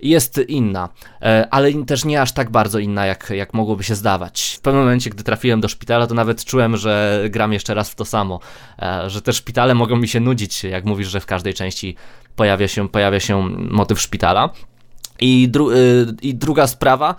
[0.00, 0.88] jest inna,
[1.22, 4.54] e, ale też nie aż tak bardzo inna, jak, jak mogłoby się zdawać.
[4.58, 7.94] W pewnym momencie, gdy trafiłem do szpitala, to nawet czułem, że gram jeszcze raz w
[7.94, 8.40] to samo,
[8.78, 11.96] e, że te szpitale mogą mi się nudzić, jak mówisz, że w każdej części
[12.36, 14.50] pojawia się, pojawia się motyw szpitala.
[15.20, 15.74] I, dru e,
[16.22, 17.14] I, druga sprawa,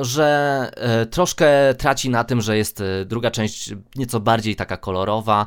[0.00, 0.70] że
[1.10, 5.46] troszkę traci na tym, że jest druga część nieco bardziej taka kolorowa,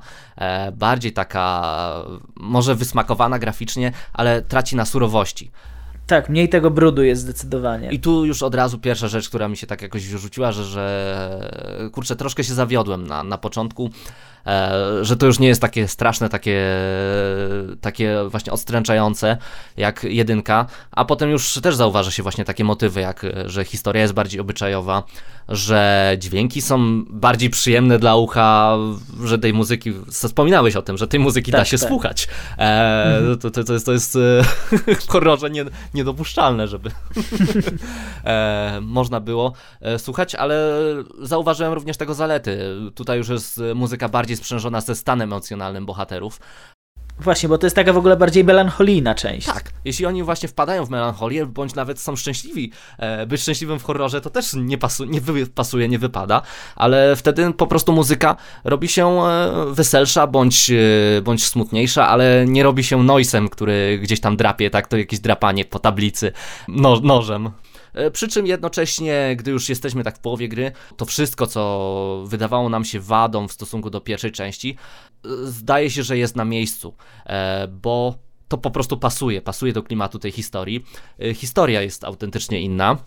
[0.73, 1.75] bardziej taka
[2.35, 5.51] może wysmakowana graficznie, ale traci na surowości.
[6.07, 7.89] Tak, mniej tego brudu jest zdecydowanie.
[7.91, 11.89] I tu już od razu pierwsza rzecz, która mi się tak jakoś rzuciła, że, że
[11.91, 13.89] kurczę, troszkę się zawiodłem na, na początku.
[14.47, 16.61] E, że to już nie jest takie straszne, takie,
[17.81, 19.37] takie właśnie odstręczające
[19.77, 24.13] jak jedynka, a potem już też zauważa się właśnie takie motywy, jak że historia jest
[24.13, 25.03] bardziej obyczajowa,
[25.49, 28.77] że dźwięki są bardziej przyjemne dla ucha,
[29.23, 31.89] że tej muzyki, wspominałeś o tym, że tej muzyki tak, da się tak.
[31.89, 32.27] słuchać.
[32.57, 33.39] E, mhm.
[33.39, 34.43] to, to, to, jest, to jest e,
[35.11, 36.91] horrorze nie, niedopuszczalne, żeby
[38.23, 40.71] e, można było e, słuchać, ale
[41.21, 42.59] zauważyłem również tego zalety.
[42.95, 46.39] Tutaj już jest muzyka bardziej sprzężona ze stanem emocjonalnym bohaterów.
[47.19, 49.47] Właśnie, bo to jest taka w ogóle bardziej melancholijna część.
[49.47, 53.83] Tak, jeśli oni właśnie wpadają w melancholię, bądź nawet są szczęśliwi, e, być szczęśliwym w
[53.83, 55.21] horrorze to też nie, pasu, nie
[55.55, 56.41] pasuje, nie wypada,
[56.75, 62.63] ale wtedy po prostu muzyka robi się e, weselsza, bądź, e, bądź smutniejsza, ale nie
[62.63, 66.31] robi się noisem, który gdzieś tam drapie, tak, to jakieś drapanie po tablicy
[66.67, 67.51] no, nożem.
[67.95, 72.69] E, przy czym jednocześnie, gdy już jesteśmy tak w połowie gry, to wszystko, co wydawało
[72.69, 74.77] nam się wadą w stosunku do pierwszej części,
[75.25, 76.93] e, zdaje się, że jest na miejscu,
[77.25, 78.15] e, bo
[78.47, 80.85] to po prostu pasuje, pasuje do klimatu tej historii.
[81.33, 82.97] Historia jest autentycznie inna.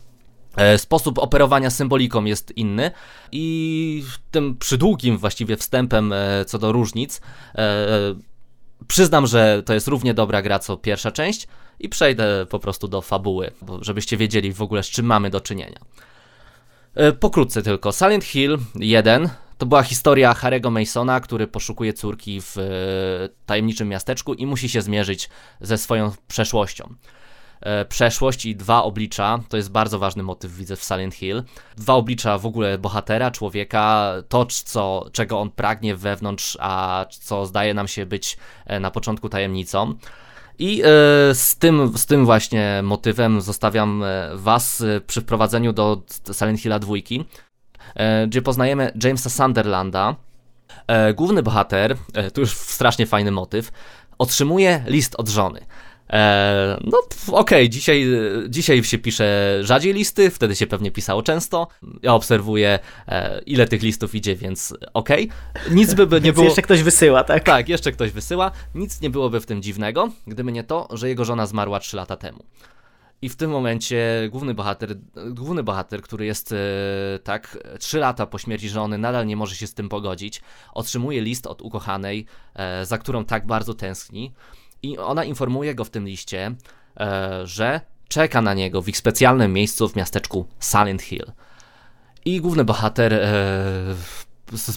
[0.77, 2.91] Sposób operowania symboliką jest inny
[3.33, 6.15] i tym przydługim właściwie wstępem
[6.47, 7.21] co do różnic
[8.89, 11.49] przyznam, że to jest równie dobra gra co pierwsza część,
[11.81, 15.79] i przejdę po prostu do fabuły, żebyście wiedzieli w ogóle z czym mamy do czynienia.
[16.95, 17.93] E, pokrótce tylko.
[17.93, 22.63] Silent Hill 1 to była historia Harry'ego Masona, który poszukuje córki w e,
[23.47, 25.29] tajemniczym miasteczku i musi się zmierzyć
[25.61, 26.95] ze swoją przeszłością.
[27.61, 31.43] E, przeszłość i dwa oblicza, to jest bardzo ważny motyw, widzę w Silent Hill.
[31.77, 37.75] Dwa oblicza w ogóle bohatera, człowieka, to co, czego on pragnie wewnątrz, a co zdaje
[37.75, 38.37] nam się być
[38.81, 39.95] na początku tajemnicą.
[40.59, 40.85] I e,
[41.35, 46.79] z tym, z tym właśnie motywem zostawiam e, Was e, przy wprowadzeniu do Silent Hilla
[46.79, 46.95] 2,
[48.27, 50.17] gdzie poznajemy Jamesa Sunderlanda.
[51.15, 51.97] Główny bohater,
[52.35, 53.73] tu już strasznie fajny motyw,
[54.19, 55.67] otrzymuje list od żony.
[56.11, 58.07] E, no okej, okay, dzisiaj,
[58.49, 61.69] dzisiaj się pisze rzadziej listy, wtedy się pewnie pisało często.
[62.03, 65.31] Ja obserwuję e, ile tych listów idzie, więc okej.
[65.55, 65.75] Okay.
[65.75, 66.45] Nic by, by nie było...
[66.45, 67.45] jeszcze ktoś wysyła, tak?
[67.45, 68.51] Tak, jeszcze ktoś wysyła.
[68.75, 72.17] Nic nie byłoby w tym dziwnego, gdyby nie to, że jego żona zmarła 3 lata
[72.17, 72.45] temu.
[73.23, 74.97] I w tym momencie główny bohater,
[75.31, 76.57] główny bohater, który jest e,
[77.25, 80.43] tak trzy lata po śmierci żony, nadal nie może się z tym pogodzić,
[80.75, 82.27] otrzymuje list od ukochanej,
[82.83, 84.33] za którą tak bardzo tęskni.
[84.83, 86.55] I ona informuje go w tym liście,
[87.01, 91.33] e, że czeka na niego w ich specjalnym miejscu w miasteczku Silent Hill.
[92.25, 93.95] I główny bohater e,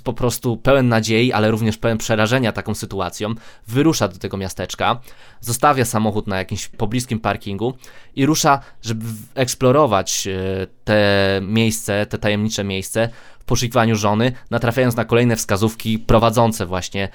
[0.03, 3.35] po prostu pełen nadziei, ale również pełen przerażenia taką sytuacją,
[3.67, 4.99] wyrusza do tego miasteczka,
[5.41, 7.73] zostawia samochód na jakimś pobliskim parkingu
[8.15, 13.09] i rusza, żeby eksplorować e, te miejsce, te tajemnicze miejsce
[13.39, 17.09] w poszukiwaniu żony, natrafiając na kolejne wskazówki prowadzące właśnie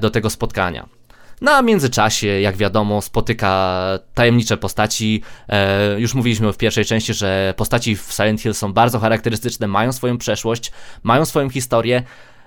[0.00, 0.88] do tego spotkania.
[1.40, 3.78] No a w międzyczasie, jak wiadomo, spotyka
[4.14, 5.22] tajemnicze postaci.
[5.48, 9.92] E, już mówiliśmy w pierwszej części, że postaci w Silent Hill są bardzo charakterystyczne, mają
[9.92, 10.72] swoją przeszłość,
[11.02, 12.02] mają swoją historię.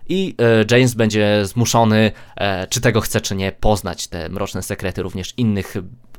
[0.10, 0.36] I
[0.72, 5.34] e, James będzie zmuszony, e, czy tego chce, czy nie, poznać te mroczne sekrety również
[5.38, 5.76] innych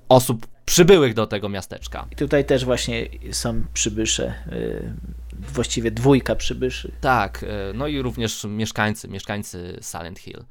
[0.08, 2.06] osób przybyłych do tego miasteczka.
[2.10, 4.92] I tutaj też właśnie są przybysze, y,
[5.32, 6.92] właściwie dwójka przybyszy.
[7.00, 10.44] Tak, e, no i również mieszkańcy, mieszkańcy Silent Hill.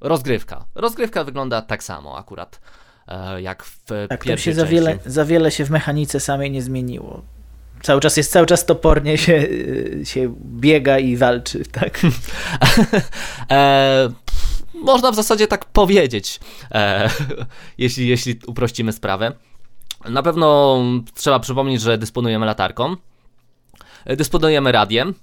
[0.00, 0.64] Rozgrywka.
[0.74, 2.60] Rozgrywka wygląda tak samo akurat
[3.08, 6.62] e, jak w Tak, pierwszej się za wiele, za wiele się w mechanice samej nie
[6.62, 7.22] zmieniło.
[7.82, 12.00] Cały czas jest, cały czas topornie się, y, się biega i walczy, tak?
[13.50, 14.08] e,
[14.74, 17.10] można w zasadzie tak powiedzieć, e,
[17.78, 19.32] jeśli, jeśli uprościmy sprawę.
[20.08, 20.78] Na pewno
[21.14, 22.96] trzeba przypomnieć, że dysponujemy latarką,
[24.04, 25.14] e, dysponujemy radiem,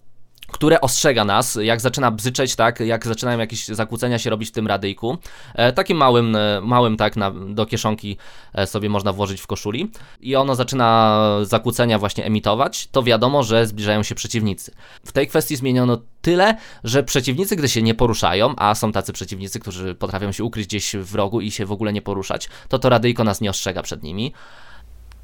[0.53, 4.67] które ostrzega nas, jak zaczyna bzyczeć, tak, jak zaczynają jakieś zakłócenia się robić w tym
[4.67, 5.17] radyjku.
[5.55, 8.17] E, takim małym, e, małym tak, na, do kieszonki
[8.53, 13.67] e, sobie można włożyć w koszuli i ono zaczyna zakłócenia właśnie emitować, to wiadomo, że
[13.67, 14.71] zbliżają się przeciwnicy.
[15.05, 19.59] W tej kwestii zmieniono tyle, że przeciwnicy, gdy się nie poruszają, a są tacy przeciwnicy,
[19.59, 22.89] którzy potrafią się ukryć gdzieś w rogu i się w ogóle nie poruszać, to to
[22.89, 24.33] radyjko nas nie ostrzega przed nimi.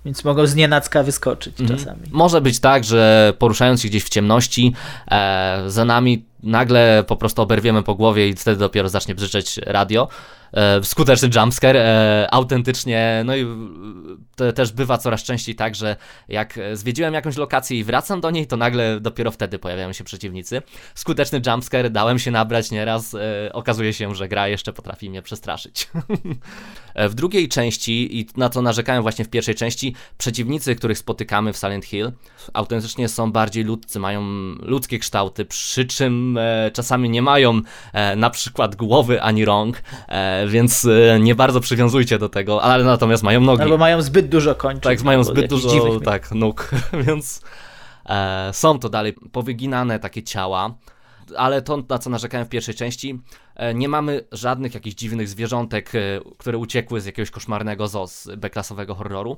[0.06, 1.80] Więc mogą z nienacka wyskoczyć Mhm.
[1.80, 2.02] czasami.
[2.12, 4.74] Może być tak, że poruszając się gdzieś w ciemności,
[5.12, 10.08] e, za nami nagle po prostu oberwiemy po głowie i wtedy dopiero zacznie brzyczeć radio.
[10.54, 13.46] E, skuteczny jumpscare, e, autentycznie, no i e,
[14.36, 15.96] to też bywa coraz częściej tak, że
[16.28, 20.62] jak zwiedziłem jakąś lokację i wracam do niej, to nagle dopiero wtedy pojawiają się przeciwnicy.
[20.96, 25.88] Skuteczny jumpscare, dałem się nabrać nieraz, e, okazuje się, że gra jeszcze potrafi mnie przestraszyć.
[26.96, 31.54] E, W drugiej części, i na co narzekałem właśnie w pierwszej części, przeciwnicy, których spotykamy
[31.54, 32.12] w Silent Hill,
[32.54, 34.22] autentycznie są bardziej ludzcy, mają
[34.62, 36.29] ludzkie kształty, przy czym
[36.74, 37.62] czasami nie mają
[37.94, 42.84] e, na przykład głowy ani rąk, e, więc e, nie bardzo przywiązujcie do tego, ale
[42.84, 43.64] natomiast mają nogi.
[43.64, 44.82] Albo mają zbyt dużo kończyn.
[44.82, 46.72] Tak, mają zbyt dużo tak, nóg,
[47.08, 47.42] więc
[48.06, 50.76] e, są to dalej powyginane takie ciała,
[51.38, 55.96] ale to, na co narzekałem w pierwszej części, e, nie mamy żadnych jakichś dziwnych zwierzątek,
[55.96, 56.00] e,
[56.38, 59.38] które uciekły z jakiegoś koszmarnego zoo z B-klasowego horroru.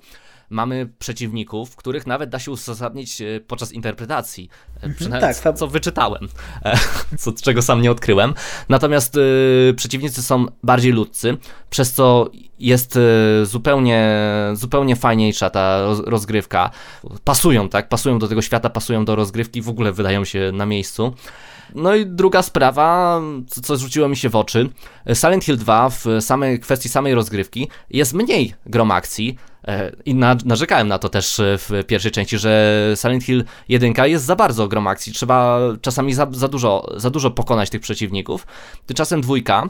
[0.50, 4.50] Mamy przeciwników, których nawet da się uzasadnić e, podczas interpretacji,
[4.82, 6.28] e, przynajmniej tak, co wyczytałem,
[6.66, 6.78] e,
[7.22, 8.34] co, czego sam nie odkryłem.
[8.70, 11.38] Natomiast e, przeciwnicy są bardziej ludcy,
[11.70, 12.30] przez co
[12.60, 14.18] jest e, zupełnie,
[14.54, 16.70] zupełnie fajniejsza ta roz, rozgrywka.
[17.24, 17.90] Pasują, tak?
[17.90, 21.14] Pasują do tego świata, pasują do rozgrywki, w ogóle wydają się na miejscu.
[21.76, 24.70] No i druga sprawa, co, co rzuciło mi się w oczy.
[25.14, 29.38] Silent Hill 2 w samej kwestii samej rozgrywki jest mniej grom akcji.
[29.68, 33.94] e, I na, narzekałem na to też e, w pierwszej części, że Silent Hill 1
[34.06, 35.14] jest za bardzo grom akcji.
[35.14, 38.48] Trzeba czasami za, za, dużo, za dużo pokonać tych przeciwników.
[38.86, 39.70] Tymczasem dwójka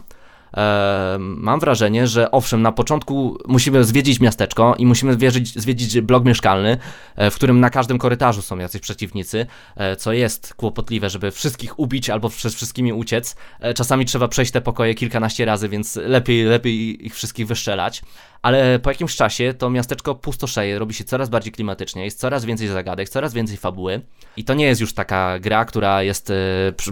[0.58, 6.26] e, mam wrażenie, że owszem, na początku musimy zwiedzić miasteczko i musimy zwiedzić, zwiedzić blok
[6.26, 6.78] mieszkalny,
[7.16, 11.80] e, w którym na każdym korytarzu są jacyś przeciwnicy, e, co jest kłopotliwe, żeby wszystkich
[11.80, 13.36] ubić albo przez wszystkimi uciec.
[13.60, 18.02] E, Czasami trzeba przejść te pokoje kilkanaście razy, więc lepiej, lepiej ich wszystkich wyszczelać.
[18.42, 22.68] Ale po jakimś czasie to miasteczko pustoszeje, robi się coraz bardziej klimatycznie, jest coraz więcej
[22.68, 24.02] zagadek, coraz więcej fabuły.
[24.38, 26.34] I to nie jest już taka gra, która jest, e,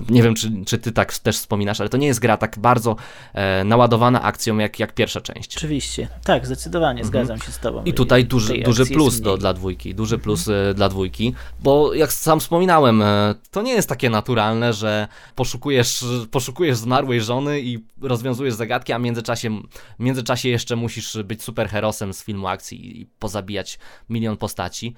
[0.09, 2.95] nie wiem czy, czy ty tak też wspominasz, ale to nie jest gra tak bardzo
[3.33, 5.57] e, naładowana akcją jak, jak pierwsza część.
[5.57, 6.07] Oczywiście.
[6.23, 7.77] Tak, zdecydowanie, zgadzam się z tobą.
[7.77, 7.87] Mhm.
[7.87, 12.13] I tutaj duży, duży plus do, dla dwójki, duży plus e, dla dwójki, bo jak
[12.13, 13.03] sam wspominałem,
[13.51, 19.01] to nie jest takie naturalne, że poszukujesz, poszukujesz zmarłej żony i rozwiązujesz zagadki, a w
[19.01, 19.61] międzyczasie,
[19.99, 24.95] w międzyczasie jeszcze musisz być superherosem z filmu akcji i pozabijać milion postaci.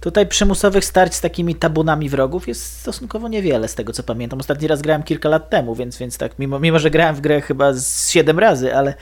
[0.00, 4.40] Tutaj przymusowych starć z takimi tabunami wrogów jest stosunkowo niewiele, z tego co pamiętam.
[4.40, 7.40] Ostatni raz grałem kilka lat temu, więc, więc tak, mimo, mimo że grałem w grę
[7.40, 8.94] chyba z 7 razy, ale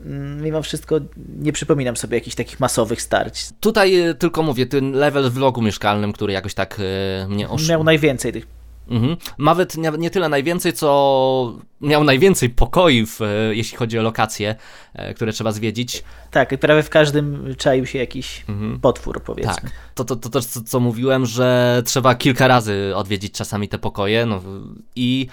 [0.00, 1.00] mm, mimo wszystko
[1.38, 3.48] nie przypominam sobie jakichś takich masowych starć.
[3.60, 6.80] Tutaj e, tylko mówię, ten level w vlogu mieszkalnym, który jakoś tak
[7.24, 7.68] e, mnie osz...
[7.68, 8.57] Miał najwięcej tych
[8.88, 9.16] Mhm.
[9.38, 14.54] Nawet nie, nie, tyle najwięcej, co miał najwięcej pokoi, w, e, jeśli chodzi o lokacje,
[14.94, 16.04] e, które trzeba zwiedzić.
[16.30, 18.80] Tak, i prawie w każdym czaił się jakiś mhm.
[18.80, 19.54] potwór, powiedzmy.
[19.54, 23.78] Tak, to, to, to też co, co, mówiłem, że trzeba kilka razy odwiedzić czasami te
[23.78, 24.42] pokoje no,
[24.96, 25.28] i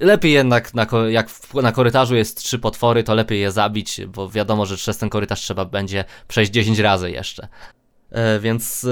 [0.00, 4.66] lepiej jednak, na, jak na korytarzu jest trzy potwory, to lepiej je zabić, bo wiadomo,
[4.66, 7.48] że przez ten korytarz trzeba będzie przejść 10 razy jeszcze.
[8.12, 8.86] E, więc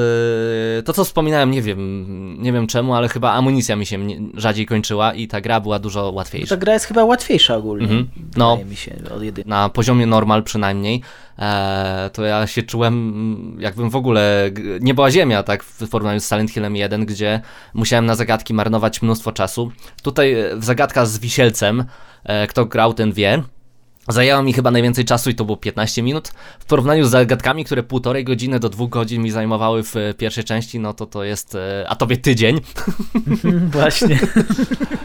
[0.78, 3.98] e, to co wspominałem, nie wiem, nie wiem czemu, ale chyba amunicja mi się
[4.34, 6.56] rzadziej kończyła i ta gra była dużo łatwiejsza.
[6.56, 8.08] ta gra jest chyba łatwiejsza ogólnie, mhm.
[8.36, 8.96] no, mi się,
[9.46, 11.02] Na poziomie normal przynajmniej,
[11.38, 14.50] e, to ja się czułem jakbym w ogóle,
[14.80, 17.40] nie była ziemia, tak, w porównaniu z Silent Hillem 1, gdzie
[17.74, 19.72] musiałem na zagadki marnować mnóstwo czasu.
[20.02, 21.84] Tutaj w zagadka z wisielcem,
[22.48, 23.42] kto grał ten wie,
[24.08, 26.28] Zajęło mi chyba najwięcej czasu i to było 15 minut.
[26.58, 30.80] W porównaniu z zagadkami, które półtorej godziny do dwóch godzin mi zajmowały w pierwszej części,
[30.80, 32.60] no to to jest, e, a tobie tydzień.
[33.72, 34.18] Właśnie.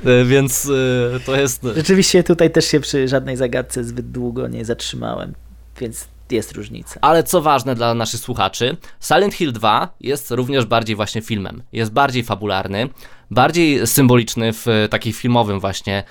[0.06, 0.70] E, więc
[1.16, 1.68] e, to jest...
[1.76, 5.34] Rzeczywiście tutaj też się przy żadnej zagadce zbyt długo nie zatrzymałem,
[5.80, 7.00] więc jest różnica.
[7.02, 11.63] Ale co ważne dla naszych słuchaczy, Silent Hill 2 jest również bardziej właśnie filmem.
[11.74, 12.89] Jest bardziej fabularny,
[13.32, 16.04] bardziej symboliczny w takim filmowym właśnie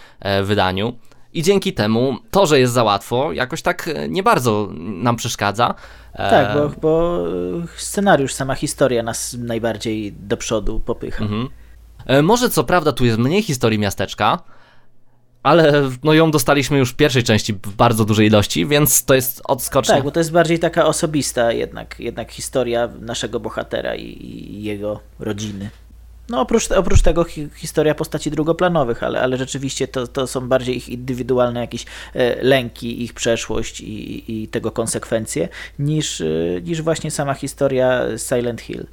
[0.45, 0.99] wydaniu.
[1.35, 5.75] I dzięki temu to, że jest za łatwo, jakoś tak e, nie bardzo nam przeszkadza.
[6.13, 7.25] E, tak, bo, bo
[7.77, 11.25] scenariusz, sama historia nas najbardziej do przodu popycha.
[11.25, 11.49] Mhm.
[12.07, 14.39] E, może co prawda tu jest mniej historii miasteczka,
[15.43, 19.43] ale no ją dostaliśmy już w pierwszej części w bardzo dużej ilości, więc to jest
[19.45, 19.95] odskoczne.
[19.95, 25.01] Tak, bo to jest bardziej taka osobista jednak, jednak historia naszego bohatera i, i jego
[25.19, 25.71] rodziny.
[26.29, 30.77] No oprócz, oprócz tego hi, historia postaci drugoplanowych, ale, ale rzeczywiście to, to są bardziej
[30.77, 36.25] ich indywidualne jakieś e, lęki, ich przeszłość i, i tego konsekwencje, niż, e,
[36.65, 38.87] niż właśnie sama historia Silent Hill,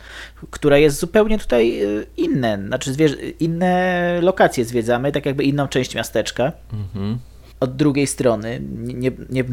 [0.49, 1.87] która jest zupełnie tutaj e,
[2.17, 2.93] inne, znaczy
[3.39, 6.51] inne lokacje zwiedzamy, tak jakby inną część miasteczka.
[6.73, 7.28] Mhm
[7.59, 8.61] od drugiej strony.
[8.75, 9.43] Nie, nie,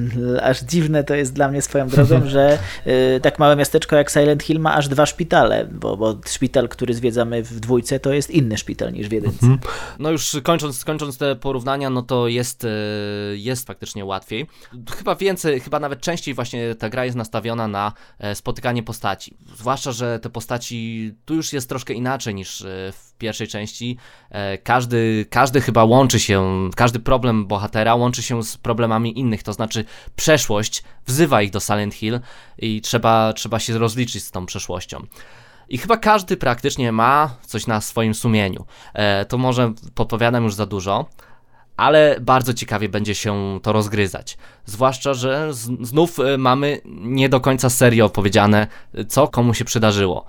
[0.42, 4.42] aż dziwne to jest dla mnie swoją drogą, że y, tak małe miasteczko jak Silent
[4.42, 8.58] Hill ma aż dwa szpitale, bo, bo szpital, który zwiedzamy w dwójce, to jest inny
[8.58, 9.46] szpital niż w jedynce.
[9.46, 9.72] Mhm.
[9.98, 12.68] No już kończąc, kończąc te porównania, no to jest, y,
[13.32, 14.46] jest faktycznie łatwiej.
[14.96, 19.36] Chyba więcej, chyba nawet częściej właśnie ta gra jest nastawiona na e, spotykanie postaci.
[19.56, 23.96] Zwłaszcza, że te postaci tu już jest troszkę inaczej niż e, w pierwszej części.
[24.30, 29.52] E, każdy, każdy chyba łączy się, każdy problem bohatera łączy się z problemami innych, to
[29.52, 29.84] znaczy
[30.16, 32.20] przeszłość wzywa ich do Silent Hill
[32.58, 35.06] i trzeba, trzeba się rozliczyć z tą przeszłością.
[35.68, 38.64] I chyba każdy praktycznie ma coś na swoim sumieniu.
[38.94, 41.06] E, to może podpowiadam już za dużo,
[41.76, 44.38] ale bardzo ciekawie będzie się to rozgryzać.
[44.64, 48.66] Zwłaszcza, że znów e, mamy nie do końca serio opowiedziane,
[49.08, 50.26] co komu się przydarzyło.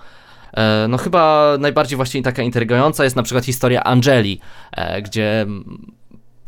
[0.58, 4.40] E, no chyba najbardziej właśnie taka intrygująca jest na przykład historia Angeli,
[4.72, 5.46] e, gdzie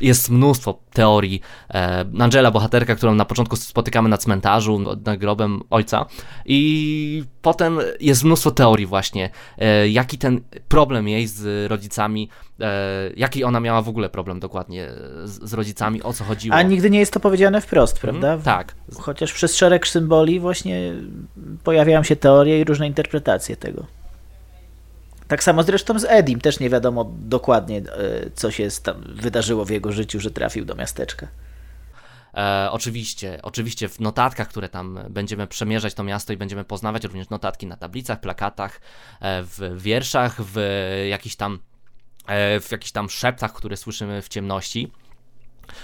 [0.02, 1.42] jest mnóstwo teorii.
[1.74, 6.06] E, Angela, bohaterka, którą na początku spotykamy na cmentarzu, nad grobem ojca,
[6.46, 9.30] i potem jest mnóstwo teorii, właśnie,
[9.90, 12.30] jaki ten problem jej z rodzicami,
[13.16, 14.88] jaki ona miała w ogóle problem dokładnie
[15.24, 16.56] z, rodzicami, o co chodziło.
[16.56, 18.44] A nigdy nie jest to powiedziane wprost, mhm, prawda?
[18.44, 18.76] tak.
[19.00, 20.94] Chociaż przez szereg symboli właśnie
[21.64, 23.99] pojawiają się teorie i różne interpretacje tego.
[25.30, 27.84] Tak samo zresztą z Edim, też nie wiadomo dokładnie, e,
[28.36, 31.28] co się tam wydarzyło w jego życiu, że trafił do miasteczka.
[32.34, 37.30] E, oczywiście, oczywiście w notatkach, które tam będziemy przemierzać to miasto i będziemy poznawać również
[37.30, 38.82] notatki na tablicach, plakatach,
[39.22, 40.60] e, w wierszach, w
[41.10, 41.60] jakichś tam,
[42.28, 44.92] e, w jakichś tam szeptach, które słyszymy w ciemności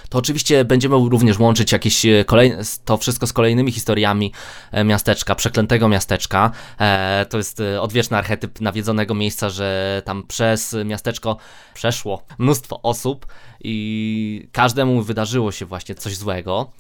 [0.10, 4.32] to oczywiście będziemy również łączyć jakieś e, kolejne, to wszystko z kolejnymi historiami
[4.72, 6.52] e, miasteczka, przeklętego miasteczka.
[6.80, 11.38] E, to jest odwieczny archetyp nawiedzonego miejsca, że tam przez miasteczko
[11.74, 13.26] przeszło mnóstwo osób
[13.64, 16.72] i każdemu wydarzyło się właśnie coś złego.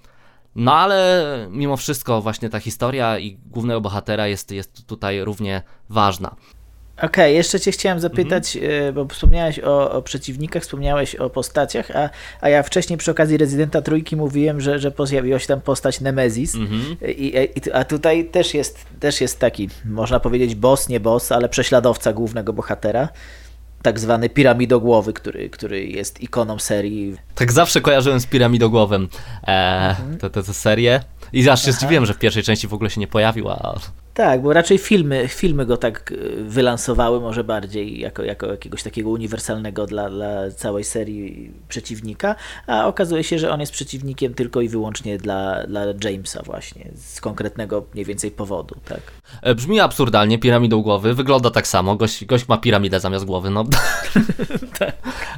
[0.55, 6.35] No ale mimo wszystko właśnie ta historia i głównego bohatera jest, jest tutaj równie ważna.
[6.97, 8.93] Okej, okay, jeszcze cię chciałem zapytać, mhm.
[8.93, 12.09] bo wspomniałeś o, o, przeciwnikach, wspomniałeś o postaciach, a,
[12.41, 16.55] a ja wcześniej przy okazji Rezydenta Trójki mówiłem, że, że pojawiła się tam postać Nemezis,
[16.55, 16.97] mhm.
[17.17, 21.49] I, i, a tutaj też jest, też jest taki, można powiedzieć boss, nie boss, ale
[21.49, 23.09] prześladowca głównego bohatera,
[23.81, 27.15] tak zwany piramidogłowy, który, który jest ikoną serii.
[27.35, 29.07] Tak zawsze kojarzyłem z piramidogłowem
[29.47, 30.31] e, mhm.
[30.31, 31.01] tę serię
[31.33, 31.77] i aż się Aha.
[31.77, 33.79] zdziwiłem, że w pierwszej części w ogóle się nie pojawił, a
[34.15, 39.09] Tak, bo raczej filmy, filmy go tak e, wylansowały może bardziej jako, jako jakiegoś takiego
[39.09, 42.35] uniwersalnego dla, dla całej serii przeciwnika,
[42.67, 47.21] a okazuje się, że on jest przeciwnikiem tylko i wyłącznie dla, dla Jamesa właśnie, z
[47.21, 49.01] konkretnego mniej więcej powodu, tak.
[49.41, 53.63] E, brzmi absurdalnie, piramidą głowy, wygląda tak samo, gość, gość ma piramidę zamiast głowy, no.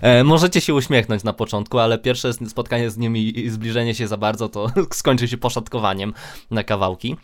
[0.01, 4.17] E, możecie się uśmiechnąć na początku, ale pierwsze spotkanie z nim i zbliżenie się za
[4.17, 6.13] bardzo to skończy się poszatkowaniem
[6.51, 7.15] na kawałki.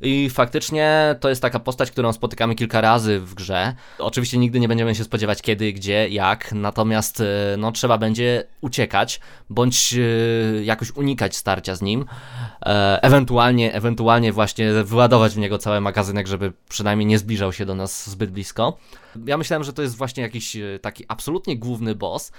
[0.00, 3.74] I faktycznie to jest taka postać, którą spotykamy kilka razy w grze.
[3.98, 7.24] Oczywiście nigdy nie będziemy się spodziewać kiedy, gdzie, jak, natomiast e,
[7.58, 9.20] no, trzeba będzie uciekać,
[9.50, 12.04] bądź e, jakoś unikać starcia z nim.
[12.66, 17.74] E, ewentualnie, ewentualnie właśnie wyładować w niego cały magazynek, żeby przynajmniej nie zbliżał się do
[17.74, 18.78] nas zbyt blisko.
[19.26, 22.32] Ja myślałem, że to jest właśnie jakiś taki absolutnie główny boss.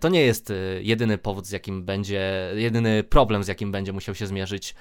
[0.00, 4.26] To nie jest jedyny powód, z jakim będzie, jedyny problem, z jakim będzie musiał się
[4.26, 4.74] zmierzyć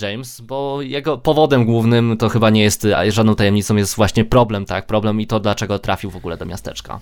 [0.00, 4.86] James, bo jego powodem głównym to chyba nie jest żadną tajemnicą, jest właśnie problem, tak?
[4.86, 7.00] Problem i to, dlaczego trafił w ogóle do miasteczka.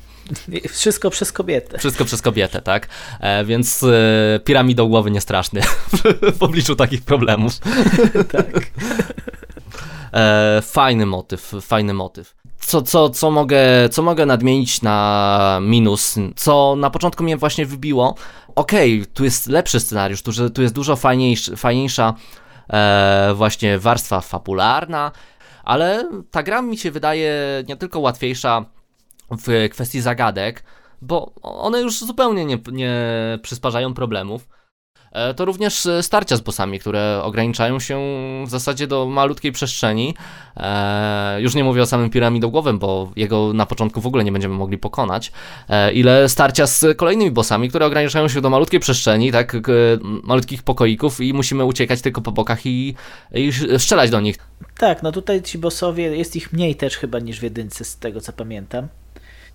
[0.68, 1.78] Wszystko przez kobietę.
[1.78, 2.88] Wszystko przez kobietę, tak?
[3.20, 5.60] E, więc e, piramidą głowy nie straszny
[6.38, 7.52] w obliczu takich problemów.
[8.32, 8.70] tak.
[10.12, 12.34] E, fajny motyw, fajny motyw.
[12.60, 16.14] Co, co, co, mogę, co mogę nadmienić na minus?
[16.36, 18.14] Co na początku mnie właśnie wybiło?
[18.54, 22.14] Okej, okay, tu jest lepszy scenariusz, tu, tu jest dużo fajniejszy, fajniejsza e,
[23.34, 25.12] właśnie warstwa fabularna,
[25.64, 27.34] ale ta gra mi się wydaje
[27.68, 28.64] nie tylko łatwiejsza
[29.30, 30.64] w kwestii zagadek,
[31.02, 32.92] bo one już zupełnie nie, nie
[33.42, 34.48] przysparzają problemów.
[34.48, 34.59] E,
[35.36, 38.00] to również e, starcia z bossami, które ograniczają się
[38.46, 40.14] w zasadzie do malutkiej przestrzeni.
[40.56, 44.54] E, już nie mówię o samym piramidogłowym, bo jego na początku w ogóle nie będziemy
[44.54, 45.32] mogli pokonać.
[45.92, 49.56] Ile starcia z kolejnymi bossami, które ograniczają się do malutkiej przestrzeni, tak,
[50.22, 52.94] malutkich pokoików i musimy uciekać tylko po bokach i,
[53.34, 54.38] i strzelać do nich.
[54.78, 58.20] Tak, no tutaj ci bossowie, jest ich mniej też chyba niż w jedynce, z tego
[58.20, 58.88] co pamiętam.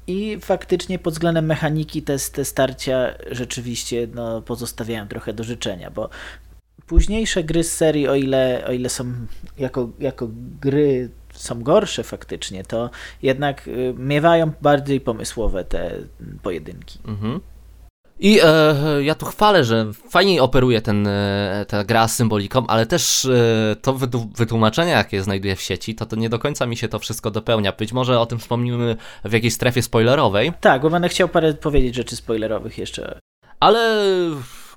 [0.08, 6.10] I faktycznie pod względem mechaniki te, te starcia rzeczywiście no, pozostawiają trochę do życzenia, bo
[6.88, 9.06] późniejsze gry z serii, o ile, o ile są
[9.58, 10.28] jako, jako
[10.62, 12.90] gry są gorsze faktycznie, to
[13.22, 15.92] jednak y, miewają bardziej pomysłowe te
[16.44, 17.00] pojedynki.
[17.06, 17.40] Mhm.
[18.20, 22.86] I e, ja tu chwalę, że fajniej operuje ten, e, ta gra z symboliką, ale
[22.86, 23.94] też e, to
[24.36, 27.72] wytłumaczenie, jakie znajduję w sieci, to, to nie do końca mi się to wszystko dopełnia.
[27.72, 28.96] Być może o tym wspomnimy
[29.26, 30.54] w jakiejś strefie spoilerowej.
[30.62, 33.20] Tak, bo będę chciał parę powiedzieć rzeczy spoilerowych jeszcze.
[33.60, 34.06] Ale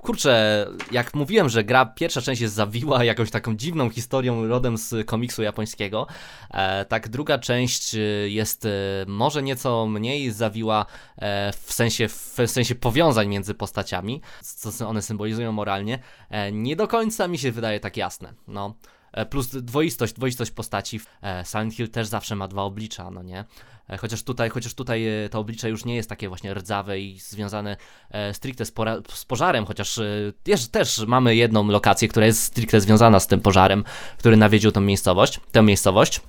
[0.03, 5.07] kurczę, jak mówiłem, że gra pierwsza część jest zawiła jakąś taką dziwną historią rodem z
[5.07, 6.07] komiksu japońskiego,
[6.51, 8.71] e, tak druga część e, jest e,
[9.07, 10.87] może nieco mniej zawiła
[11.67, 15.99] w, sensie, w sensie powiązań między postaciami, co one symbolizują moralnie,
[16.53, 18.35] nie do końca mi się wydaje tak jasne.
[18.49, 18.75] No.
[19.31, 21.01] Plus dwoistość, dwoistość postaci.
[21.45, 23.45] Silent Hill też zawsze ma dwa oblicza, no nie?
[23.89, 27.19] E, chociaż tutaj, chociaż tutaj e, to oblicze już nie jest takie właśnie rdzawe i
[27.19, 27.77] związane
[28.11, 28.73] e, stricte z,
[29.09, 30.01] z pożarem, chociaż
[30.43, 33.85] też, też mamy jedną lokację, która jest stricte związana z tym pożarem,
[34.19, 36.21] który nawiedził tą miejscowość, tę miejscowość.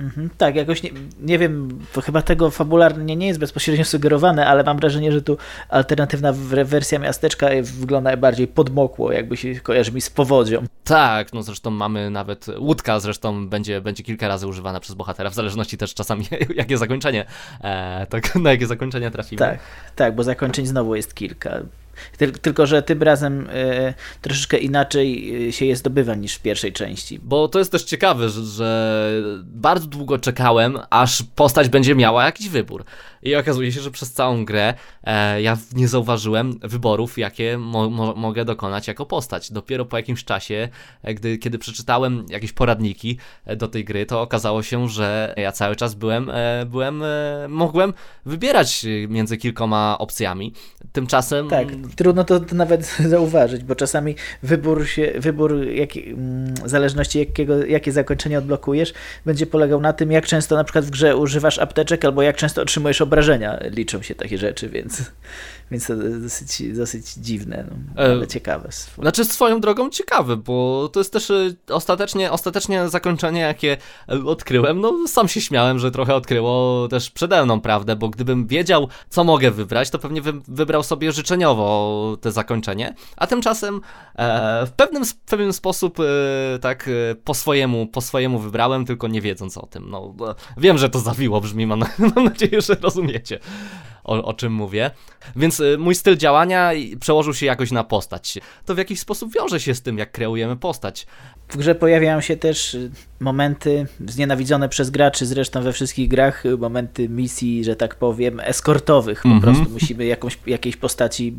[0.00, 0.90] Mhm, tak, jakoś nie,
[1.20, 5.38] nie wiem, chyba tego fabularnie nie jest bezpośrednio sugerowane, ale mam wrażenie, że tu
[5.68, 6.32] alternatywna
[6.64, 10.66] wersja miasteczka wygląda bardziej podmokło, jakby się kojarzy mi z powodzią.
[10.84, 15.34] Tak, no zresztą mamy nawet łódka, zresztą będzie, będzie kilka razy używana przez bohatera, w
[15.34, 16.24] zależności też czasami
[16.56, 17.26] jakie zakończenie,
[17.60, 19.38] e, tak, na jakie zakończenie trafimy.
[19.38, 19.58] Tak,
[19.96, 21.60] tak, bo zakończeń znowu jest kilka.
[22.42, 27.20] Tylko, że tym razem y, troszeczkę inaczej e, się je zdobywa niż w pierwszej części.
[27.22, 32.48] Bo to jest też ciekawe, że, że, bardzo długo czekałem, aż postać będzie miała jakiś
[32.48, 32.84] wybór.
[33.24, 38.14] I okazuje się, że przez całą grę e, ja nie zauważyłem wyborów, jakie mo mo
[38.14, 39.52] mogę dokonać jako postać.
[39.52, 40.68] Dopiero po jakimś czasie,
[41.02, 43.18] e, gdy, kiedy przeczytałem jakieś poradniki
[43.56, 47.02] do tej gry, to okazało się, że ja cały czas byłem, e, byłem
[47.48, 47.92] mogłem
[48.26, 50.52] wybierać między kilkoma opcjami.
[50.92, 51.48] Tymczasem.
[51.48, 57.66] Tak trudno to, nawet zauważyć, bo czasami wybór, się, wybór jak, mm, w zależności jakiego,
[57.66, 58.94] jakie zakończenie odblokujesz,
[59.26, 62.62] będzie polegał na tym, jak często na przykład w grze używasz apteczek, albo jak często
[62.62, 63.58] otrzymujesz obrażenia.
[63.70, 65.12] Liczą się takie rzeczy, więc,
[65.70, 68.68] więc to dosyć, dosyć dziwne, no, ale e, ciekawe.
[68.98, 73.76] Znaczy swoją drogą ciekawe, bo to jest też e, ostatecznie, ostatecznie zakończenie, jakie
[74.08, 74.80] e, odkryłem.
[74.80, 79.24] No sam się śmiałem, że trochę odkryło też przede mną, prawdę, bo gdybym wiedział, co
[79.24, 83.80] mogę wybrać, to pewnie wybrał sobie życzeniowo te zakończenie, a tymczasem
[84.16, 89.08] e, w, pewnym, w pewien sposób e, tak e, po swojemu, po swojemu wybrałem, tylko
[89.08, 89.90] nie wiedząc o tym.
[89.90, 90.14] No,
[90.56, 91.84] wiem, że to zawiło brzmi, mam,
[92.16, 93.40] mam nadzieję, że rozumiecie.
[94.04, 94.90] O, o czym mówię.
[95.36, 98.38] Więc y, mój styl działania przełożył się jakoś na postać.
[98.64, 101.06] To w jakiś sposób wiąże się z tym, jak kreujemy postać.
[101.48, 102.90] W grze pojawiają się też y,
[103.20, 109.22] momenty znienawidzone przez graczy, zresztą we wszystkich grach, y, momenty misji, że tak powiem, eskortowych.
[109.22, 109.42] Po mm -hmm.
[109.42, 111.36] prostu musimy jakąś, jakiejś postaci,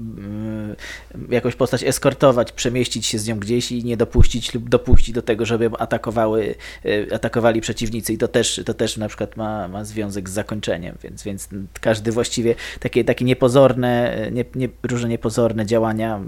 [1.29, 5.45] jakąś postać eskortować, przemieścić się z nią gdzieś i nie dopuścić lub dopuścić do tego,
[5.45, 6.55] żeby atakowały,
[7.11, 8.13] atakowali przeciwnicy.
[8.13, 11.49] I to też, to też na przykład ma, ma związek z zakończeniem, więc, więc
[11.81, 16.21] każdy właściwie takie, takie niepozorne, nie, nie, różne niepozorne działania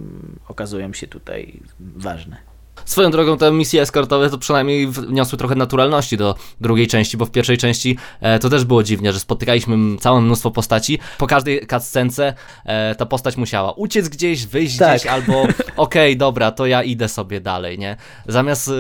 [0.48, 2.47] okazują się tutaj ważne.
[2.88, 7.32] Swoją drogą te misje eskortowe to przynajmniej wniosły trochę naturalności do drugiej części, bo w
[7.32, 11.00] pierwszej części e, to też było dziwnie, że spotykaliśmy całe mnóstwo postaci.
[11.18, 12.34] Po każdej cutscence
[12.66, 14.96] e, ta postać musiała uciec gdzieś, wyjść tak.
[14.96, 17.98] gdzieś, albo okej, okay, dobra, to ja idę sobie dalej, nie?
[18.28, 18.72] Zamiast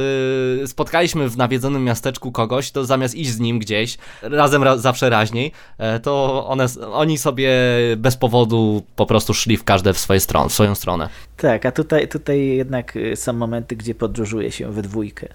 [0.63, 5.09] e, spotkaliśmy w nawiedzonym miasteczku kogoś, to zamiast iść z nim gdzieś, razem ra zawsze
[5.09, 7.51] raźniej, e, to one, oni sobie
[7.97, 11.09] bez powodu po prostu szli w każde w, swoje stron, w swoją stronę.
[11.37, 15.27] Tak, a tutaj, tutaj jednak y, są momenty, gdzie podróżuje się we dwójkę.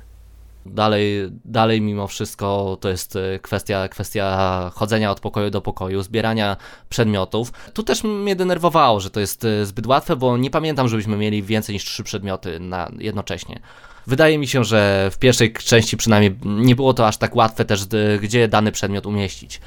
[0.66, 6.56] Dalej, dalej mimo wszystko to jest y, kwestia, kwestia chodzenia od pokoju do pokoju, zbierania
[6.88, 7.52] przedmiotów.
[7.74, 11.42] Tu też mnie denerwowało, że to jest y, zbyt łatwe, bo nie pamiętam, żebyśmy mieli
[11.42, 13.60] więcej niż trzy przedmioty na, jednocześnie.
[14.06, 17.86] Wydaje mi się, że w pierwszej części przynajmniej nie było to aż tak łatwe też,
[18.22, 19.60] gdzie dany przedmiot umieścić.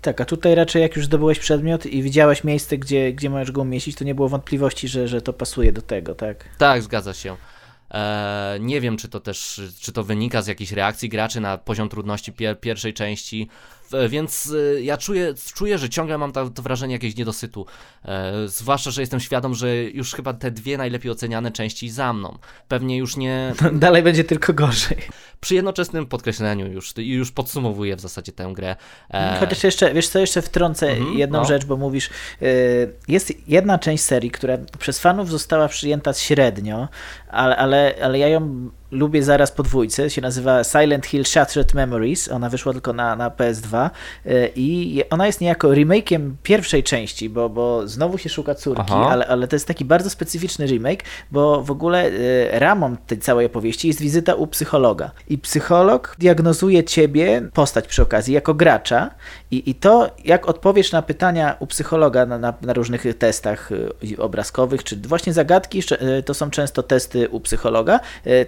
[0.00, 3.62] Tak, a tutaj raczej jak już zdobyłeś przedmiot i widziałeś miejsce, gdzie, gdzie możesz go
[3.62, 6.44] umieścić, to nie było wątpliwości, że, że to pasuje do tego, tak?
[6.58, 7.36] Tak, zgadza się.
[7.90, 11.88] Eee, nie wiem, czy to też, czy to wynika z jakiejś reakcji graczy na poziom
[11.88, 13.48] trudności pier pierwszej części,
[14.08, 17.66] więc e, ja czuję, czuję że ciągle mam to, to wrażenie jakiegoś niedosytu.
[18.04, 22.38] E, zwłaszcza, że jestem świadom, że już chyba te dwie najlepiej oceniane części za mną.
[22.68, 23.52] Pewnie już nie.
[23.72, 24.98] Dalej będzie tylko gorzej.
[25.40, 28.76] Przy jednoczesnym podkreśleniu już, już podsumowuję w zasadzie tę grę.
[29.10, 29.36] E...
[29.40, 31.44] Chociaż jeszcze, wiesz co, jeszcze wtrącę mhm, jedną no.
[31.44, 32.10] rzecz, bo mówisz,
[33.08, 36.88] jest jedna część serii, która przez fanów została przyjęta średnio,
[37.28, 42.28] ale, ale, ale ja ją lubię zaraz po dwójce, się nazywa Silent Hill Shattered Memories,
[42.28, 43.90] ona wyszła tylko na, na PS2
[44.26, 49.26] e, i ona jest niejako remake'iem pierwszej części, bo, bo znowu się szuka córki, ale,
[49.26, 53.88] ale to jest taki bardzo specyficzny remake, bo w ogóle e, ramą tej całej opowieści
[53.88, 55.10] jest wizyta u psychologa.
[55.28, 59.10] I psycholog diagnozuje ciebie, postać przy okazji, jako gracza.
[59.50, 64.22] I, i to, jak odpowiesz na pytania u psychologa na, na, na różnych testach e,
[64.22, 65.82] obrazkowych, czy właśnie zagadki,
[66.24, 68.00] to są często testy u psychologa,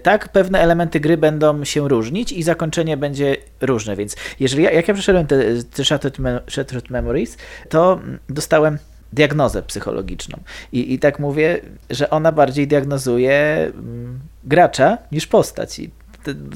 [0.03, 4.89] tak pewne elementy gry będą się różnić i zakończenie będzie różne, więc jeżeli ja, jak
[4.89, 6.17] ja przeszedłem te, te Shattered,
[6.49, 7.37] Shattered Memories,
[7.69, 8.79] to dostałem
[9.13, 10.39] diagnozę psychologiczną.
[10.73, 11.61] I, I tak mówię,
[11.91, 13.33] że ona bardziej diagnozuje
[13.75, 15.79] mm, gracza niż postać.
[15.79, 15.91] I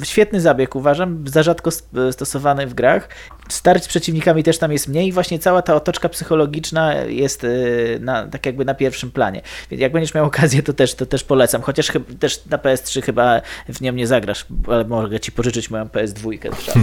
[0.04, 1.70] świetny zabieg, uważam, za rzadko
[2.10, 3.08] stosowany w grach.
[3.48, 7.98] Starć z przeciwnikami też tam jest mniej i właśnie cała ta otoczka psychologiczna jest y,
[8.00, 9.42] na, tak jakby na pierwszym planie.
[9.70, 11.62] Więc jak będziesz miał okazję, to też, to też polecam.
[11.62, 16.54] Chociaż też na PS3 chyba w nią nie zagrasz, ale mogę ci pożyczyć moją PS2
[16.54, 16.80] w szafie.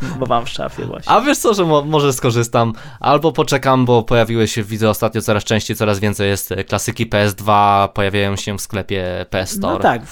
[0.18, 1.12] bo mam w szafie właśnie.
[1.12, 5.44] A wiesz co, że mo może skorzystam, albo poczekam, bo pojawiły się, widzę ostatnio coraz
[5.44, 9.74] częściej, coraz więcej jest klasyki PS2, pojawiają się w sklepie PS Store.
[9.74, 10.02] No tak,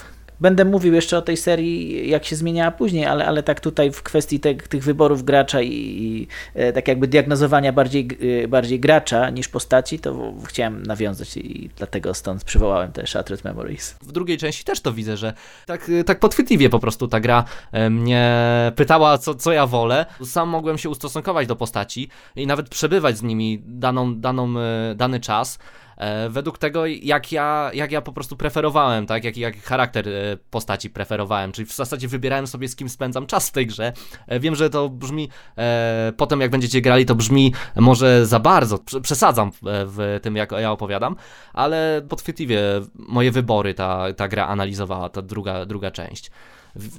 [0.41, 4.03] Będę mówił jeszcze o tej serii, jak się zmieniała później, ale, ale tak tutaj w
[4.03, 8.09] kwestii te, tych wyborów gracza i, i, e, tak jakby diagnozowania bardziej,
[8.45, 13.97] e, bardziej gracza niż postaci, to chciałem nawiązać i dlatego stąd przywołałem te Shattered Memories.
[14.03, 15.33] W drugiej części też to widzę, że
[15.67, 18.33] tak, tak podchwytliwie po prostu ta gra e, mnie
[18.77, 20.07] pytała, co, co ja wolę.
[20.25, 24.55] Sam mogłem się ustosunkować do postaci i nawet przebywać z nimi daną, daną,
[24.95, 25.59] dany czas.
[25.97, 30.13] E, według tego, jak ja, jak ja po prostu preferowałem, tak, jak, jak charakter e,
[30.51, 33.93] postaci preferowałem, czyli w zasadzie wybierałem sobie z kim spędzam czas w tej grze.
[34.27, 35.29] E, wiem, że to brzmi,
[35.59, 40.73] e, potem jak będziecie grali, to brzmi może za bardzo, przesadzam w tym, jak ja
[40.73, 41.17] opowiadam,
[41.53, 42.61] ale podchwytliwie
[42.95, 46.31] moje wybory ta, ta gra analizowała, ta druga, druga część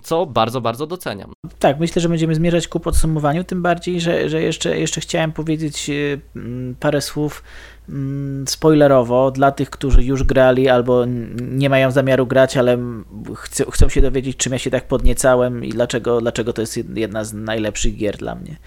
[0.03, 1.33] co bardzo, bardzo doceniam.
[1.59, 5.91] Tak, myślę, że będziemy zmierzać ku podsumowaniu, tym bardziej, że, że jeszcze, jeszcze chciałem powiedzieć
[6.79, 7.43] parę słów
[8.45, 11.05] spoilerowo dla tych, którzy już grali albo
[11.41, 12.77] nie mają zamiaru grać, ale
[13.35, 17.23] chcą, chcą się dowiedzieć, czym ja się tak podniecałem i dlaczego, dlaczego to jest jedna
[17.23, 18.57] z najlepszych gier dla mnie.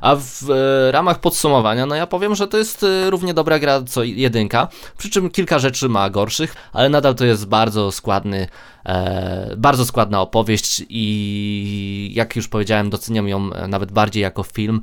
[0.00, 3.82] A w e, ramach podsumowania, no ja powiem, że to jest e, równie dobra gra
[3.82, 8.48] co jedynka, przy czym kilka rzeczy ma gorszych, ale nadal to jest bardzo składny,
[8.86, 14.80] e, bardzo składna opowieść i jak już powiedziałem, doceniam ją nawet bardziej jako film,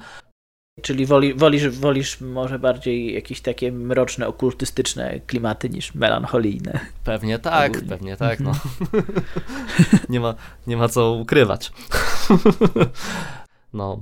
[0.81, 6.79] Czyli woli, wolisz, wolisz może bardziej jakieś takie mroczne, okultystyczne klimaty niż melancholijne.
[7.03, 7.89] Pewnie tak, Ogólnie.
[7.89, 8.39] pewnie tak.
[8.39, 8.51] No.
[10.09, 10.35] nie, ma,
[10.67, 11.71] nie ma co ukrywać.
[13.77, 14.01] No,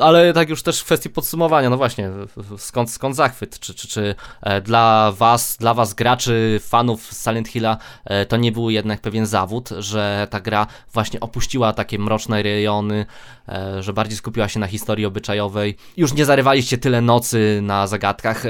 [0.00, 2.10] ale, tak już też w kwestii podsumowania, no właśnie,
[2.58, 3.58] skąd, skąd zachwyt?
[3.58, 8.52] Czy, czy, czy e, dla was, dla was graczy, fanów Silent Hilla e, to nie
[8.52, 13.06] był jednak pewien zawód, że ta gra właśnie opuściła takie mroczne rejony,
[13.48, 18.44] e, że bardziej skupiła się na historii obyczajowej, już nie zarywaliście tyle nocy na zagadkach?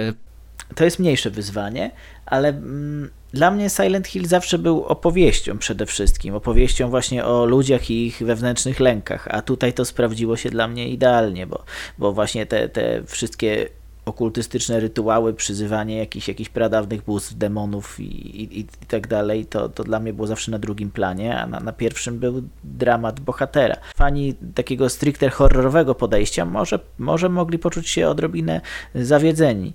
[0.74, 1.90] To jest mniejsze wyzwanie,
[2.26, 2.48] ale...
[2.48, 8.06] Mm dla mnie Silent Hill zawsze był opowieścią przede wszystkim, opowieścią właśnie o ludziach i
[8.06, 11.64] ich wewnętrznych lękach, a tutaj to sprawdziło się dla mnie idealnie, bo,
[11.98, 13.68] bo właśnie te, te wszystkie
[14.04, 18.04] okultystyczne rytuały, przyzywanie jakichś, jakichś pradawnych bóstw, demonów i,
[18.42, 21.60] i, i, tak dalej, to, to dla mnie było zawsze na drugim planie, a na,
[21.60, 23.76] na pierwszym był dramat bohatera.
[23.94, 28.60] Fani takiego stricte horrorowego podejścia może, może mogli poczuć się odrobinę
[28.94, 29.72] zawiedzeni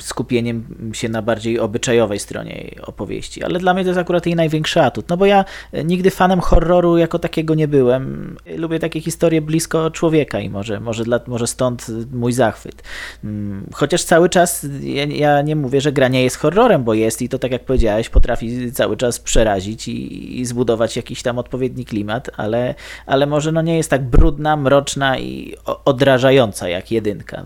[0.00, 4.82] skupieniem się na bardziej obyczajowej stronie opowieści, ale dla mnie to jest akurat jej największy
[4.82, 5.44] atut, no bo ja
[5.84, 8.36] nigdy fanem horroru jako takiego nie byłem.
[8.56, 12.82] Lubię takie historie blisko człowieka i może, może, dla, może stąd mój zachwyt.
[13.24, 17.22] Mm, chociaż cały czas ja, ja, nie mówię, że gra nie jest horrorem, bo jest
[17.22, 21.84] i to tak jak powiedziałeś, potrafi cały czas przerazić i, i zbudować jakiś tam odpowiedni
[21.84, 22.74] klimat, ale,
[23.06, 25.54] ale może no nie jest tak brudna, mroczna i
[25.84, 27.44] odrażająca jak jedynka.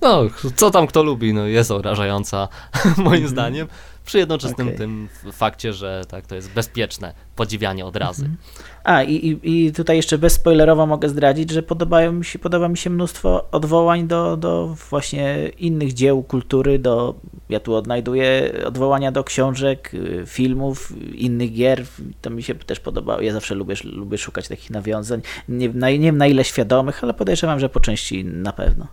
[0.00, 0.22] No,
[0.56, 2.48] co tam kto lubi, no jest obrażająca
[2.96, 3.28] moim mhm.
[3.28, 3.68] zdaniem,
[4.08, 4.78] przy jednoczesnym okay.
[4.78, 8.22] tym fakcie, że tak to jest bezpieczne podziwianie odrazy.
[8.22, 8.38] Mhm.
[8.84, 12.90] A i, i, tutaj jeszcze bezspoilerowo mogę zdradzić, że podobają mi się, podoba mi się
[12.90, 17.14] mnóstwo odwołań do, do właśnie innych dzieł kultury, do,
[17.48, 21.84] ja tu odnajduję odwołania do książek, y, filmów, innych gier,
[22.22, 23.20] to mi się też podobało.
[23.20, 27.60] Ja zawsze lubię, lubię szukać takich nawiązań, nie, nie wiem na ile świadomych, ale podejrzewam,
[27.60, 28.86] że po części na pewno.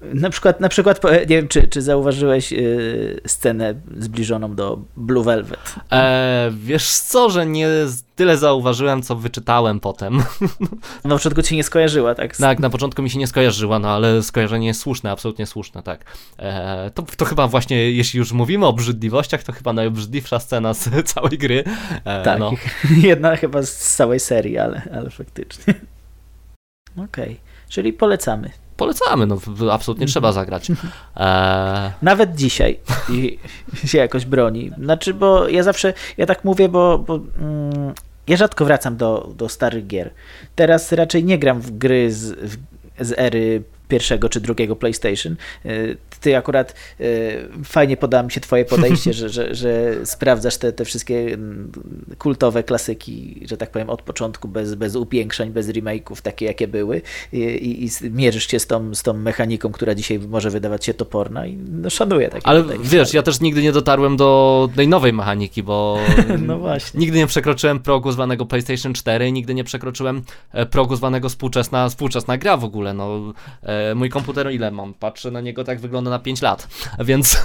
[0.00, 5.74] Na przykład, na przykład nie wiem, czy, czy zauważyłeś yy, scenę zbliżoną do Blue Velvet?
[5.92, 7.68] E, wiesz co, że nie
[8.16, 10.22] tyle zauważyłem, co wyczytałem potem.
[11.04, 12.36] Na początku ci nie skojarzyła, tak?
[12.36, 16.04] Tak, na początku mi się nie skojarzyła, no ale skojarzenie jest słuszne, absolutnie słuszne, tak.
[16.38, 20.88] E, to, to chyba właśnie, jeśli już mówimy o obrzydliwościach, to chyba najobrzydliwsza scena z
[21.14, 21.64] całej gry.
[22.04, 22.52] E, tak, no.
[23.08, 25.74] jedna chyba z całej serii, ale, ale faktycznie.
[26.96, 27.36] Okej, okay.
[27.68, 28.50] czyli polecamy
[28.80, 29.38] polecamy, no
[29.72, 30.44] absolutnie trzeba mhm.
[30.44, 30.70] zagrać.
[31.16, 31.92] E...
[32.02, 32.78] Nawet dzisiaj
[33.08, 33.38] i
[33.84, 34.70] się jakoś broni.
[34.78, 37.94] Znaczy, bo ja zawsze, ja tak mówię, bo, bo mm,
[38.26, 40.10] ja rzadko wracam do, do starych gier.
[40.54, 42.56] Teraz raczej nie gram w gry z, w,
[43.00, 45.36] z ery pierwszego czy drugiego PlayStation.
[45.64, 45.70] E,
[46.20, 47.04] ty akurat e,
[47.64, 51.72] fajnie podoba mi się twoje podejście, że, że, że sprawdzasz te, te wszystkie mm,
[52.18, 57.02] kultowe klasyki, że tak powiem, od początku, bez, bez upiększeń, bez remake'ów, takie jakie były
[57.32, 61.46] i, i, mierzysz się z tą, z tą mechaniką, która dzisiaj może wydawać się toporna
[61.46, 65.62] i no, szanuję takie Ale wiesz, ja też nigdy nie dotarłem do tej nowej mechaniki,
[65.62, 65.98] bo
[66.48, 67.00] no właśnie.
[67.00, 70.22] nigdy nie przekroczyłem progu zwanego PlayStation 4 nigdy nie przekroczyłem
[70.52, 73.32] e, progu zwanego współczesna, współczesna gra w ogóle, no
[73.94, 74.94] mój komputer ile mam?
[74.94, 76.68] Patrzę na niego, tak wygląda na 5 lat,
[77.08, 77.42] więc...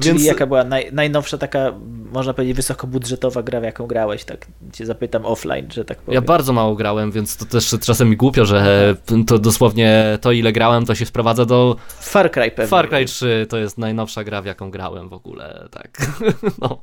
[0.00, 0.24] Czyli więc...
[0.24, 1.72] jaka była naj, najnowsza taka,
[2.12, 6.14] można powiedzieć, wysokobudżetowa gra, w jaką grałeś, tak cię zapytam offline, że tak powiem.
[6.14, 10.52] Ja bardzo mało grałem, więc to też czasem mi głupio, że to dosłownie to ile
[10.52, 11.76] grałem, to się sprowadza do...
[12.00, 12.68] Far Cry pewnie.
[12.68, 15.98] Far Cry 3 to jest najnowsza gra, w jaką grałem w ogóle, tak.
[16.62, 16.82] no.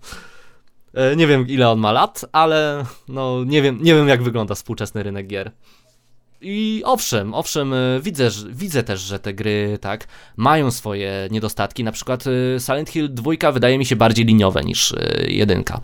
[0.94, 4.56] E, nie wiem ile on ma lat, ale no nie wiem, nie wiem jak wygląda
[4.56, 5.52] współczesny rynek gier.
[6.42, 11.84] I owszem, owszem, y, widzę, widzę też, że te gry tak mają swoje niedostatki.
[11.84, 15.80] Na przykład y, Silent Hill 2 wydaje mi się bardziej liniowe niż y, jedynka.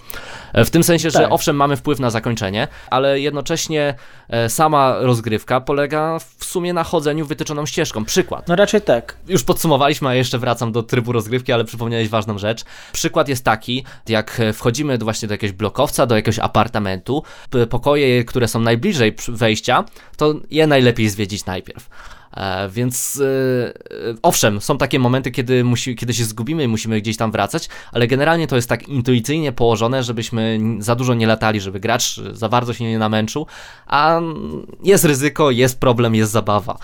[0.54, 1.22] E, w tym sensie, tak.
[1.22, 3.96] że owszem, mamy wpływ na zakończenie, ale jednocześnie
[4.30, 8.06] e, sama rozgrywka polega w sumie na chodzeniu wytyczoną ścieżką.
[8.06, 8.48] Przykład.
[8.48, 9.18] No raczej tak.
[9.28, 12.64] Już podsumowaliśmy, a jeszcze wracam do trybu rozgrywki, ale przypomniałeś ważną rzecz.
[12.92, 17.24] Przykład jest taki, jak wchodzimy do właśnie do jakiegoś blokowca, do jakiegoś apartamentu,
[17.70, 19.84] pokoje, które są najbliżej wejścia,
[20.18, 21.90] to je najlepiej zwiedzić najpierw.
[22.34, 27.18] E, więc e, owszem, są takie momenty, kiedy, musi, kiedy się zgubimy i musimy gdzieś
[27.18, 31.80] tam wracać, ale generalnie to jest tak intuicyjnie położone, żebyśmy za dużo nie latali, żeby
[31.80, 33.48] gracz za bardzo się nie namęczył,
[33.88, 34.22] a
[34.84, 36.78] jest ryzyko, jest problem, jest zabawa.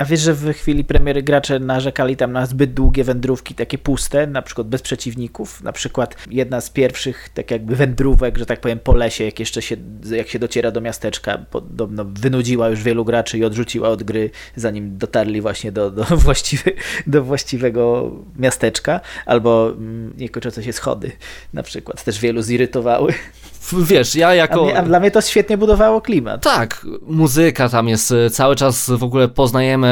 [0.00, 4.26] A wiesz, że w chwili premiery gracze narzekali tam na zbyt długie wędrówki, takie puste,
[4.26, 5.62] na przykład bez przeciwników.
[5.62, 9.62] Na przykład jedna z pierwszych tak jakby wędrówek, że tak powiem, po lesie, jak jeszcze
[9.62, 9.76] się,
[10.10, 14.98] jak się dociera do miasteczka, podobno wynudziła już wielu graczy i odrzuciła od gry, zanim
[14.98, 16.72] dotarli właśnie do, do, właściwy,
[17.06, 21.12] do właściwego miasteczka, albo mm, niekończące się schody
[21.52, 22.04] na przykład.
[22.04, 23.14] Też wielu zirytowały
[23.78, 24.60] wiesz, ja jako...
[24.60, 26.42] A, mnie, a, dla mnie to świetnie budowało klimat.
[26.42, 29.88] Tak, muzyka tam jest, e, cały czas w ogóle poznajemy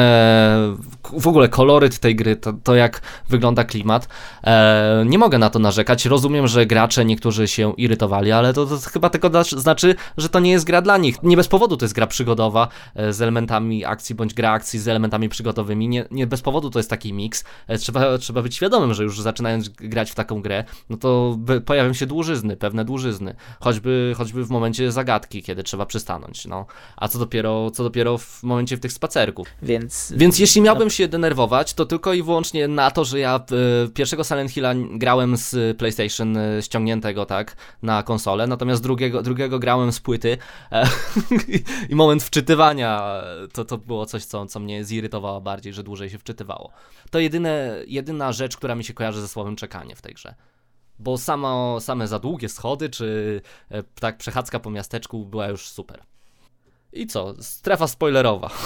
[1.13, 4.07] w ogóle koloryt tej gry, to, to jak wygląda klimat.
[4.43, 6.05] E, nie mogę na to narzekać.
[6.05, 10.51] Rozumiem, że gracze niektórzy się irytowali, ale to, to chyba tylko znaczy, że to nie
[10.51, 11.23] jest gra dla nich.
[11.23, 14.87] Nie bez powodu to jest gra przygodowa e, z elementami akcji bądź gra akcji z
[14.87, 15.87] elementami przygodowymi.
[15.87, 17.43] Nie, nie bez powodu to jest taki miks.
[17.67, 21.93] E, trzeba, trzeba być świadomym, że już zaczynając grać w taką grę, no to pojawią
[21.93, 23.35] się dłużyzny, pewne dłużyzny.
[23.69, 26.45] Choćby, choćby w momencie zagadki, kiedy trzeba przystanąć.
[26.45, 26.65] No.
[26.97, 29.47] A co dopiero, co dopiero w momencie w tych spacerków.
[29.61, 33.45] Więc, Więc jeśli miałbym się denerwować, to tylko i wyłącznie na to, że ja
[33.85, 39.59] y, pierwszego Silent Hilla grałem z PlayStation y, ściągniętego, tak, na konsolę, natomiast drugiego, drugiego
[39.59, 40.37] grałem z płyty
[40.71, 40.87] e,
[41.89, 43.21] i moment wczytywania
[43.53, 46.71] to, to było coś, co, co mnie zirytowało bardziej, że dłużej się wczytywało.
[47.11, 50.35] To jedyne, jedyna rzecz, która mi się kojarzy ze słowem czekanie w tej grze
[50.99, 53.41] bo samo, same za długie schody, czy
[53.71, 56.03] e, tak przechadzka po miasteczku była już super.
[56.93, 57.33] I co?
[57.39, 58.49] Strefa spoilerowa.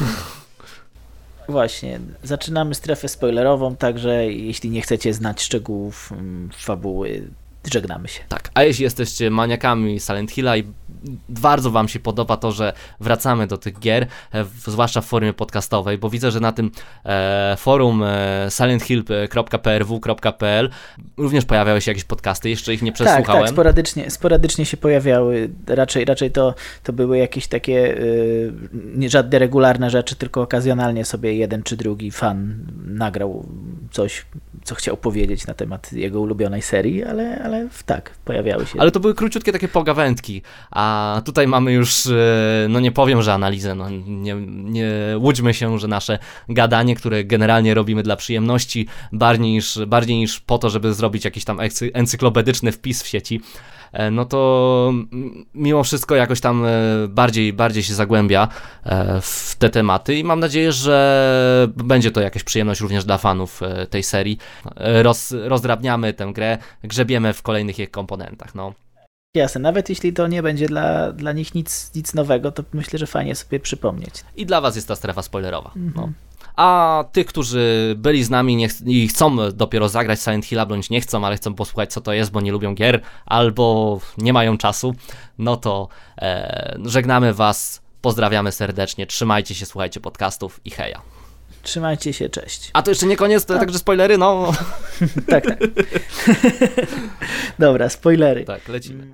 [1.49, 7.27] Właśnie, zaczynamy strefę spoilerową, także jeśli nie chcecie znać szczegółów mm, fabuły,
[7.71, 8.23] żegnamy się.
[8.29, 10.63] Tak, a jeśli jesteście maniakami Silent Hilla i
[11.29, 15.97] bardzo Wam się podoba to, że wracamy do tych gier, e, zwłaszcza w formie podcastowej,
[15.97, 16.71] bo widzę, że na tym
[17.05, 20.69] e, forum e, silenthill.prw.pl
[21.17, 23.25] również pojawiały się jakieś podcasty, jeszcze ich nie przesłuchałem.
[23.25, 29.09] Tak, tak sporadycznie, sporadycznie się pojawiały, raczej, raczej to, to były jakieś takie y, nie
[29.09, 33.45] żadne regularne rzeczy, tylko okazjonalnie sobie jeden czy drugi fan nagrał
[33.91, 34.25] coś,
[34.63, 37.52] co chciał powiedzieć na temat jego ulubionej serii, ale, ale
[37.85, 38.79] tak, pojawiały się.
[38.79, 40.41] Ale to były króciutkie takie pogawędki,
[40.71, 45.79] a tutaj mamy już, e, no nie powiem, że analizę, no nie, nie łudźmy się,
[45.79, 50.93] że nasze gadanie, które generalnie robimy dla przyjemności, bardziej niż, bardziej niż po to, żeby
[50.93, 51.59] zrobić jakiś tam
[51.93, 53.41] encyklopedyczny wpis w sieci,
[54.11, 54.93] no to
[55.55, 56.69] mimo wszystko jakoś tam e,
[57.07, 58.47] bardziej, bardziej się zagłębia
[58.83, 63.61] e, w te tematy i mam nadzieję, że będzie to jakaś przyjemność również dla fanów
[63.89, 64.37] tej serii.
[64.75, 68.55] Roz, rozdrabniamy tę grę, grzebiemy w kolejnych jej komponentach.
[68.55, 68.73] No.
[69.35, 73.07] Jasne, nawet jeśli to nie będzie dla, dla nich nic, nic nowego, to myślę, że
[73.07, 74.13] fajnie sobie przypomnieć.
[74.35, 75.71] I dla was jest ta strefa spoilerowa.
[75.75, 75.81] No.
[75.81, 75.93] Mhm.
[75.95, 76.13] No
[76.55, 80.89] a tych, którzy byli z nami nie ch i chcą dopiero zagrać Silent Hilla, bądź
[80.89, 84.57] nie chcą, ale chcą posłuchać co to jest, bo nie lubią gier, albo nie mają
[84.57, 84.95] czasu,
[85.37, 85.87] no to
[86.17, 91.01] e, żegnamy Was, pozdrawiamy serdecznie, trzymajcie się, słuchajcie podcastów i heja.
[91.63, 92.69] Trzymajcie się, cześć.
[92.73, 94.51] A to jeszcze nie koniec, to także spoilery, no.
[95.29, 95.59] tak, tak.
[97.59, 98.45] Dobra, spoilery.
[98.45, 99.07] Tak, lecimy.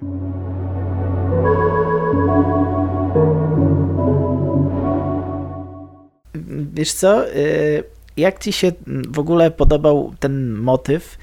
[6.74, 7.84] Wiesz co, y,
[8.18, 8.72] jak ci się
[9.10, 11.18] w ogóle podobał ten motyw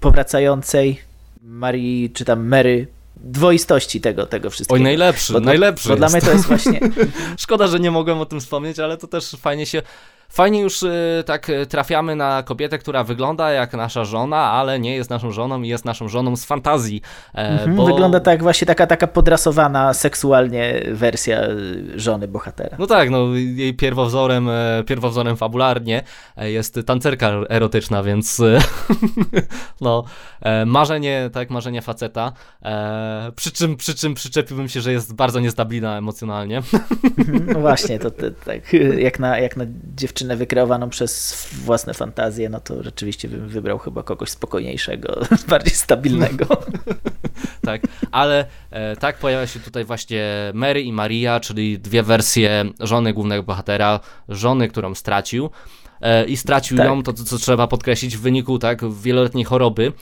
[0.00, 1.00] powracającej
[1.42, 2.86] Marii, czy tam Mary,
[3.16, 4.74] dwoistości tego, tego wszystkiego.
[4.74, 6.80] Oj, najlepszy, bo, najlepszy Bo, bo dla mnie to jest właśnie...
[7.36, 9.82] Szkoda, że nie mogłem o tym wspomnieć, ale to też fajnie się
[10.28, 14.96] Fajnie już y, tak y, trafiamy na kobietę, która wygląda jak nasza żona, ale nie
[14.96, 17.02] jest naszą żoną i jest naszą żoną z fantazji.
[17.34, 17.86] E, mhm, bo...
[17.86, 22.76] Wygląda tak właśnie taka, taka podrasowana seksualnie wersja y, żony bohatera.
[22.78, 26.02] No tak, no jej pierwowzorem, e, pierwowzorem fabularnie
[26.36, 28.42] e, jest tancerka erotyczna, więc
[29.80, 30.04] no
[30.66, 32.32] marzenie, tak, marzenie faceta,
[33.36, 36.62] przy czym, przy czym przyczepiłbym się, że jest bardzo niestabilna emocjonalnie.
[37.18, 39.64] Mhm, no właśnie, to, to tak jak na, jak na
[39.96, 45.74] dziewczynę dziewczynę wykreowaną przez własne fantazje, no to rzeczywiście bym wybrał chyba kogoś spokojniejszego, bardziej
[45.74, 46.46] stabilnego.
[47.66, 53.12] tak, ale e, tak pojawia się tutaj właśnie Mary i Maria, czyli dwie wersje żony
[53.12, 55.50] głównego bohatera, żony, którą stracił
[56.00, 56.86] e, i stracił tak.
[56.86, 59.92] ją, to co trzeba podkreślić, w wyniku tak wieloletniej choroby,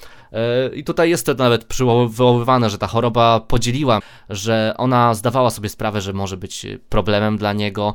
[0.75, 6.01] I tutaj jest to nawet przywoływane, że ta choroba podzieliła, że ona zdawała sobie sprawę,
[6.01, 7.95] że może być problemem dla niego.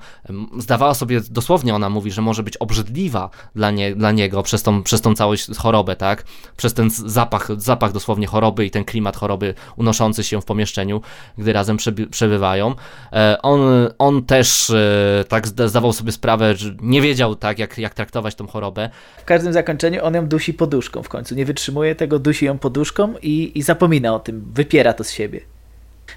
[0.58, 4.84] Zdawała sobie, dosłownie ona mówi, że może być obrzydliwa dla, nie, dla niego przez tą,
[4.84, 6.24] przez tą całą chorobę, tak?
[6.58, 11.02] Przez ten zapach, zapach dosłownie choroby i ten klimat choroby unoszący się w pomieszczeniu,
[11.38, 11.78] gdy razem
[12.12, 12.76] przebywają.
[13.14, 13.60] E, on,
[13.98, 18.48] on też e, tak zdawał sobie sprawę, że nie wiedział tak, jak, jak traktować tą
[18.48, 18.90] chorobę.
[19.18, 21.36] W każdym zakończeniu on ją dusi poduszką w końcu.
[21.36, 25.42] Nie wytrzymuje tego dusi ją poduszką i, i zapomina o tym, wypiera to z siebie.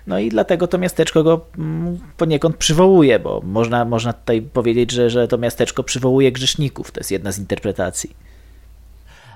[0.06, 5.10] No i dlatego to miasteczko go mm, poniekąd przywołuje, bo można, można tutaj powiedzieć, że,
[5.10, 6.90] że to miasteczko przywołuje grzeszników.
[6.90, 8.16] To jest jedna z interpretacji.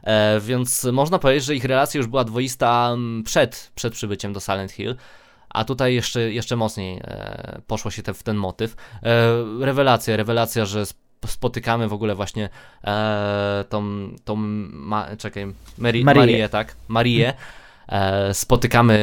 [0.03, 4.41] E, więc można powiedzieć, że ich relacja już była dwoista mm, przed, przed przybyciem do
[4.41, 4.97] Silent Hill.
[5.49, 8.77] A tutaj jeszcze, jeszcze mocniej e, poszło się te, w ten motyw.
[9.03, 10.85] E, rewelacja, rewelacja, że
[11.27, 12.49] spotykamy w ogóle właśnie
[12.85, 15.47] e, tą, tą ma, czekaj,
[15.79, 16.23] Mary, Marię.
[16.23, 17.35] Marię, tak, Marię,
[17.89, 18.99] e, spotykamy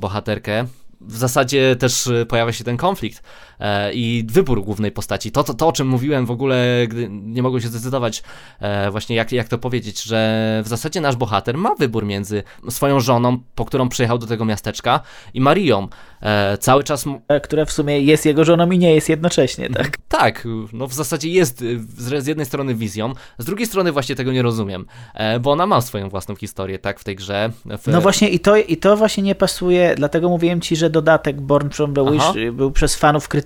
[0.00, 0.66] bohaterkę.
[1.00, 3.53] W zasadzie też pojawia się ten konflikt, e,
[3.92, 5.32] i wybór głównej postaci.
[5.32, 8.22] To, to, to, o czym mówiłem w ogóle, gdy nie mogłem się zdecydować
[8.60, 13.00] e, właśnie jak, jak to powiedzieć, że w zasadzie nasz bohater ma wybór między swoją
[13.00, 15.00] żoną, po którą przyjechał do tego miasteczka
[15.34, 15.88] i Marią.
[16.22, 17.04] E, cały czas...
[17.42, 19.98] Która w sumie jest jego żoną i nie jest jednocześnie, tak?
[20.08, 21.64] Tak, no w zasadzie jest
[21.98, 25.80] z jednej strony wizją, z drugiej strony właśnie tego nie rozumiem, e, bo ona ma
[25.80, 27.50] swoją własną historię, tak, w tej grze.
[27.66, 27.86] W...
[27.86, 31.70] No właśnie i to, i to właśnie nie pasuje, dlatego mówiłem ci, że dodatek Born
[31.70, 33.43] from the Wish był przez fanów krytykowany,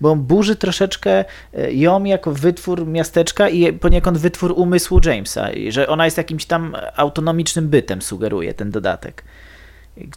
[0.00, 1.24] bo on burzy troszeczkę
[1.58, 6.76] y, ją jako wytwór miasteczka i poniekąd wytwór umysłu Jamesa, że ona jest jakimś tam
[6.96, 9.24] autonomicznym bytem, sugeruje ten dodatek.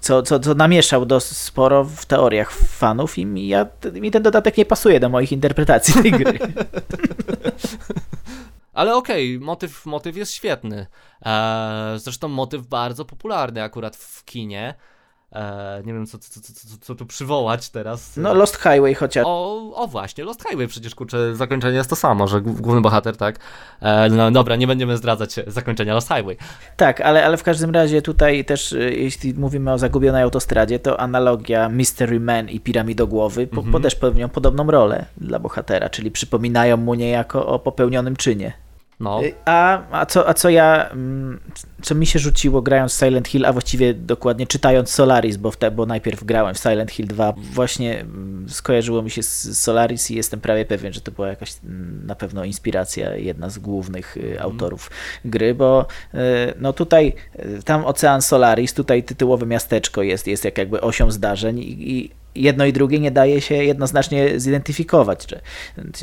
[0.01, 4.57] Co, co, co namieszał dosyć sporo w teoriach fanów i mi, ja, mi ten dodatek
[4.57, 6.39] nie pasuje do moich interpretacji tej gry.
[8.73, 10.87] Ale okej, motyw, motyw jest świetny.
[11.25, 14.73] E, zresztą motyw bardzo popularny akurat w kinie.
[15.33, 18.17] E, nie wiem, co, co, co, co, co tu przywołać teraz.
[18.17, 19.23] No Lost Highway chociaż.
[19.27, 23.39] O, o właśnie, Lost Highway przecież, kurczę, zakończenie jest to samo, że główny bohater, tak?
[23.81, 26.37] E, no dobra, nie będziemy zdradzać zakończenia Lost Highway.
[26.77, 30.99] Tak, ale, ale w każdym razie tutaj też, y, jeśli mówimy o zagubionej autostradzie, to
[30.99, 33.71] analogia Mystery Man i Piramidogłowy po, Mhm.
[33.71, 38.53] po też pełnią podobną rolę dla bohatera, czyli przypominają mu niejako o popełnionym czynie.
[38.99, 41.39] No, Y, A, a, co, a co ja, mm,
[41.81, 45.71] co mi się rzuciło grając Silent Hill, a właściwie dokładnie czytając Solaris, bo, w te,
[45.71, 50.15] bo najpierw grałem w Silent Hill 2, właśnie mm, skojarzyło mi się z Solaris i
[50.15, 54.41] jestem prawie pewien, że to była jakaś mm, na pewno inspiracja, jedna z głównych y,
[54.41, 54.91] autorów
[55.25, 56.17] gry, bo y,
[56.59, 57.13] no tutaj,
[57.65, 62.65] tam Ocean Solaris, tutaj tytułowe miasteczko jest, jest jak jakby osią zdarzeń i, i jedno
[62.65, 65.41] i drugie nie daje się jednoznacznie zidentyfikować, że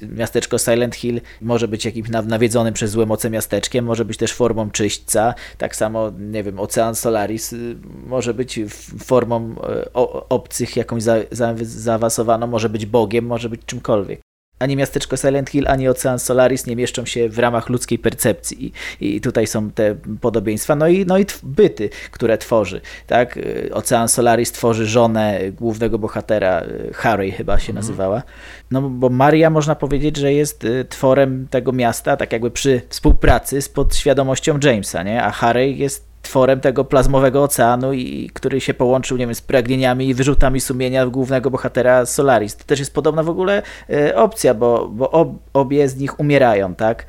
[0.08, 4.32] miasteczko Silent Hill może być jakimś naw- nawiedzonym przez złe moce miasteczkiem, może być też
[4.32, 7.76] formą czyśćca, tak samo, nie wiem, Ocean Solaris y,
[8.06, 8.60] może być
[9.04, 9.92] formą y,
[10.28, 14.25] obcych, jakąś za, za, zaawansowaną, może być Bogiem, może być czymkolwiek.
[14.58, 19.20] Ani miasteczko Silent Hill, ani Ocean Solaris nie mieszczą się w ramach ludzkiej percepcji i,
[19.20, 20.76] tutaj są te podobieństwa.
[20.76, 22.80] No i, no i byty, które tworzy.
[23.06, 23.36] Tak?
[23.36, 28.22] Y, Ocean Solaris tworzy żonę głównego bohatera, y, Harry chyba się nazywała.
[28.70, 33.62] No bo Maria można powiedzieć, że jest y, tworem tego miasta, tak jakby przy współpracy
[33.62, 35.22] z podświadomością Jamesa, nie?
[35.22, 40.08] a Harry jest tworem tego plazmowego oceanu, i, który się połączył, nie wiem, z pragnieniami
[40.08, 42.56] i wyrzutami sumienia głównego bohatera Solaris.
[42.56, 46.74] To też jest podobna w ogóle e, opcja, bo, bo ob, obie z nich umierają,
[46.74, 47.06] tak?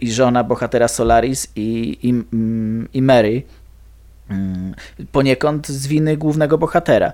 [0.00, 3.42] I żona bohatera Solaris i, i, mm, i Mary
[4.30, 4.74] mm,
[5.12, 7.12] poniekąd z winy głównego bohatera.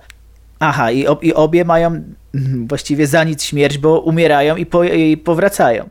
[0.61, 4.85] Aha, i, ob, i obie mają mm, właściwie za nic śmierć, bo umierają i, po,
[4.85, 5.89] i powracają.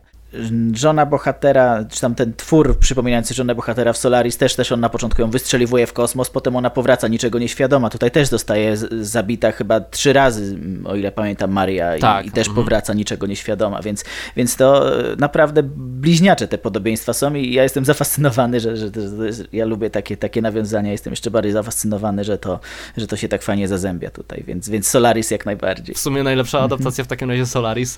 [0.74, 4.90] Żona bohatera, czy tam ten twór przypominający żonę bohatera w Solaris, też, też on na
[4.90, 7.90] początku ją wystrzeliwuje w kosmos, potem ona powraca niczego nieświadoma.
[7.90, 12.48] Tutaj też zostaje zabita chyba trzy razy, o ile pamiętam, Maria i, Tak, i też
[12.48, 12.56] mhm.
[12.56, 14.04] powraca niczego nieświadoma, więc,
[14.36, 18.90] więc to e, naprawdę bliźniacze te podobieństwa są i ja jestem zafascynowany, że, że,
[19.26, 22.60] jest, ja lubię takie, takie nawiązania, jestem jeszcze bardziej zafascynowany, że to,
[22.98, 25.96] że to się tak fajnie zazębia tutaj, więc, więc Solaris jak najbardziej.
[25.96, 27.98] w sumie najlepsza adaptacja w takim razie Solaris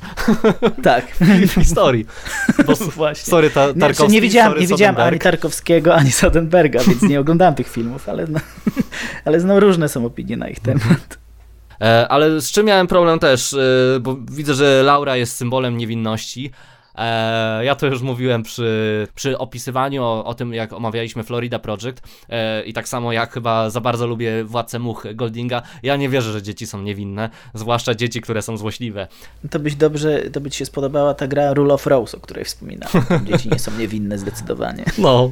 [0.84, 1.06] Tak.
[1.48, 2.06] w historii.
[2.66, 3.32] Bo, s- Właśnie.
[3.32, 5.20] sorry, ta, Nie, Tarkowski, nie widziałem, sorry, nie widziałem ani.
[5.20, 8.40] Tarkowskiego, ani Soderberga, więc nie oglądałem tych filmów, ale, no,
[9.26, 11.18] ale no, różne są opinie na ich temat.
[11.82, 13.58] E, ale z czym miałem problem też, e,
[14.02, 16.52] bo widzę, że Laura jest symbolem niewinności.
[16.98, 22.02] E, ja to już mówiłem przy, przy opisywaniu o, o tym, jak omawialiśmy Florida Project
[22.30, 26.32] e, i tak samo jak chyba za bardzo lubię Władcę Much Goldinga, ja nie wierzę,
[26.32, 29.08] że dzieci są niewinne, zwłaszcza dzieci, które są złośliwe.
[29.50, 32.46] To byś dobrze, to by ci się spodobała ta gra Rule of Rose, o której
[32.46, 33.06] wspominałem.
[33.08, 34.86] Tam Dzieci nie są niewinne zdecydowanie.
[34.98, 35.32] No.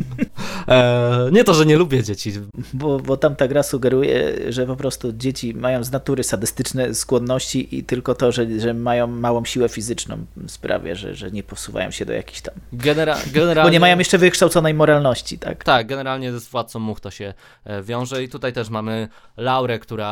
[0.67, 2.31] E, nie to, że nie lubię dzieci.
[2.73, 7.77] Bo, bo tam ta gra sugeruje, że po prostu dzieci mają z natury sadystyczne skłonności
[7.77, 12.05] i tylko to, że, że mają małą siłę fizyczną sprawia, że, że nie posuwają się
[12.05, 12.53] do jakichś tam...
[12.73, 13.69] Genera generalnie...
[13.69, 15.63] Bo nie mają jeszcze wykształconej moralności, tak?
[15.63, 17.33] Tak, generalnie z Władcą Much to się
[17.65, 20.09] e, wiąże i tutaj też mamy Laurę, która...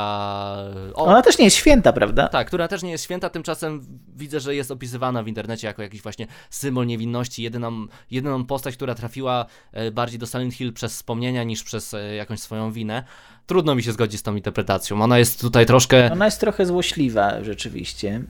[0.93, 2.27] O, Ona też nie jest święta, prawda?
[2.27, 3.85] Tak, która też nie jest święta, tymczasem
[4.15, 8.95] widzę, że jest opisywana w internecie jako jakiś właśnie symbol niewinności, jedyną, jedyną postać, która
[8.95, 13.03] trafiła e, bardziej do Silent Hill przez wspomnienia niż przez e, jakąś swoją winę.
[13.45, 15.01] Trudno mi się zgodzić z tą interpretacją.
[15.01, 16.11] Ona jest tutaj troszkę.
[16.11, 18.21] Ona jest trochę złośliwa rzeczywiście,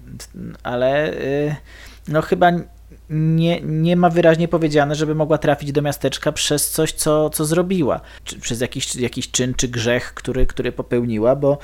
[0.63, 1.13] ale
[2.07, 2.51] no chyba
[3.11, 8.01] nie, nie ma wyraźnie powiedziane, żeby mogła trafić do miasteczka przez coś, co, co zrobiła,
[8.23, 11.57] czy przez jakiś, jakiś czyn czy grzech, który, który popełniła, bo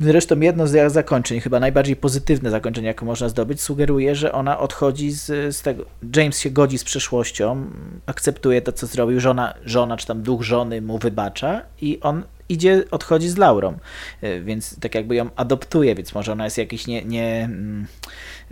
[0.00, 5.10] Zresztą jedno z zakończeń, chyba najbardziej pozytywne zakończenie, jakie można zdobyć, sugeruje, że ona odchodzi
[5.10, 5.84] z, z tego.
[6.16, 7.66] James się godzi z przeszłością,
[8.06, 12.84] akceptuje to, co zrobił, żona, żona czy tam duch żony mu wybacza i on idzie,
[12.90, 13.78] odchodzi z Laurą,
[14.22, 17.86] e, więc tak jakby ją adoptuje, więc może ona jest jakiś nie, nie mm,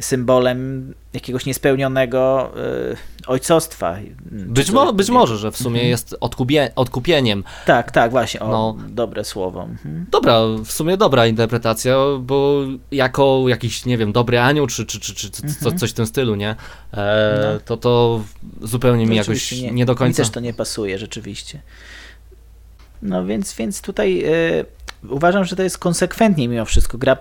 [0.00, 2.52] symbolem jakiegoś niespełnionego
[2.92, 3.96] y, ojcostwa.
[4.30, 5.90] Być, mo być może, że w sumie mhm.
[5.90, 7.44] jest odkupie odkupieniem.
[7.66, 8.76] Tak, tak, właśnie, o, no.
[8.88, 9.62] dobre słowo.
[9.62, 10.06] Mhm.
[10.10, 15.14] Dobra, w sumie dobra interpretacja, bo jako jakiś, nie wiem, dobry anioł, czy, czy, czy,
[15.14, 15.78] czy mhm.
[15.78, 16.56] coś w tym stylu, nie?
[16.92, 17.60] E, no.
[17.64, 18.20] To to
[18.62, 20.22] zupełnie mi jakoś nie, nie, do końca...
[20.22, 21.62] Mi też to nie pasuje, rzeczywiście.
[23.04, 24.24] No więc, więc tutaj...
[24.24, 27.16] Y uważam, że to jest konsekwentniej mimo wszystko gra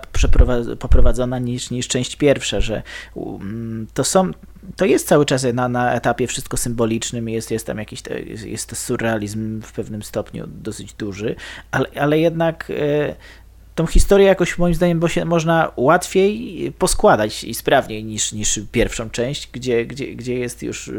[0.78, 2.82] poprowadzona niż, niż część pierwsza, że
[3.14, 4.30] um, to są
[4.76, 8.68] to jest cały czas na, na etapie wszystko symbolicznym, jest, jest tam jakiś, jest, jest
[8.68, 11.36] to surrealizm w pewnym stopniu dosyć duży,
[11.70, 13.14] ale, ale jednak e,
[13.74, 19.10] tą historię jakoś moim zdaniem bo się można łatwiej poskładać i sprawniej niż, niż pierwszą
[19.10, 20.92] część, gdzie, gdzie, gdzie jest już e,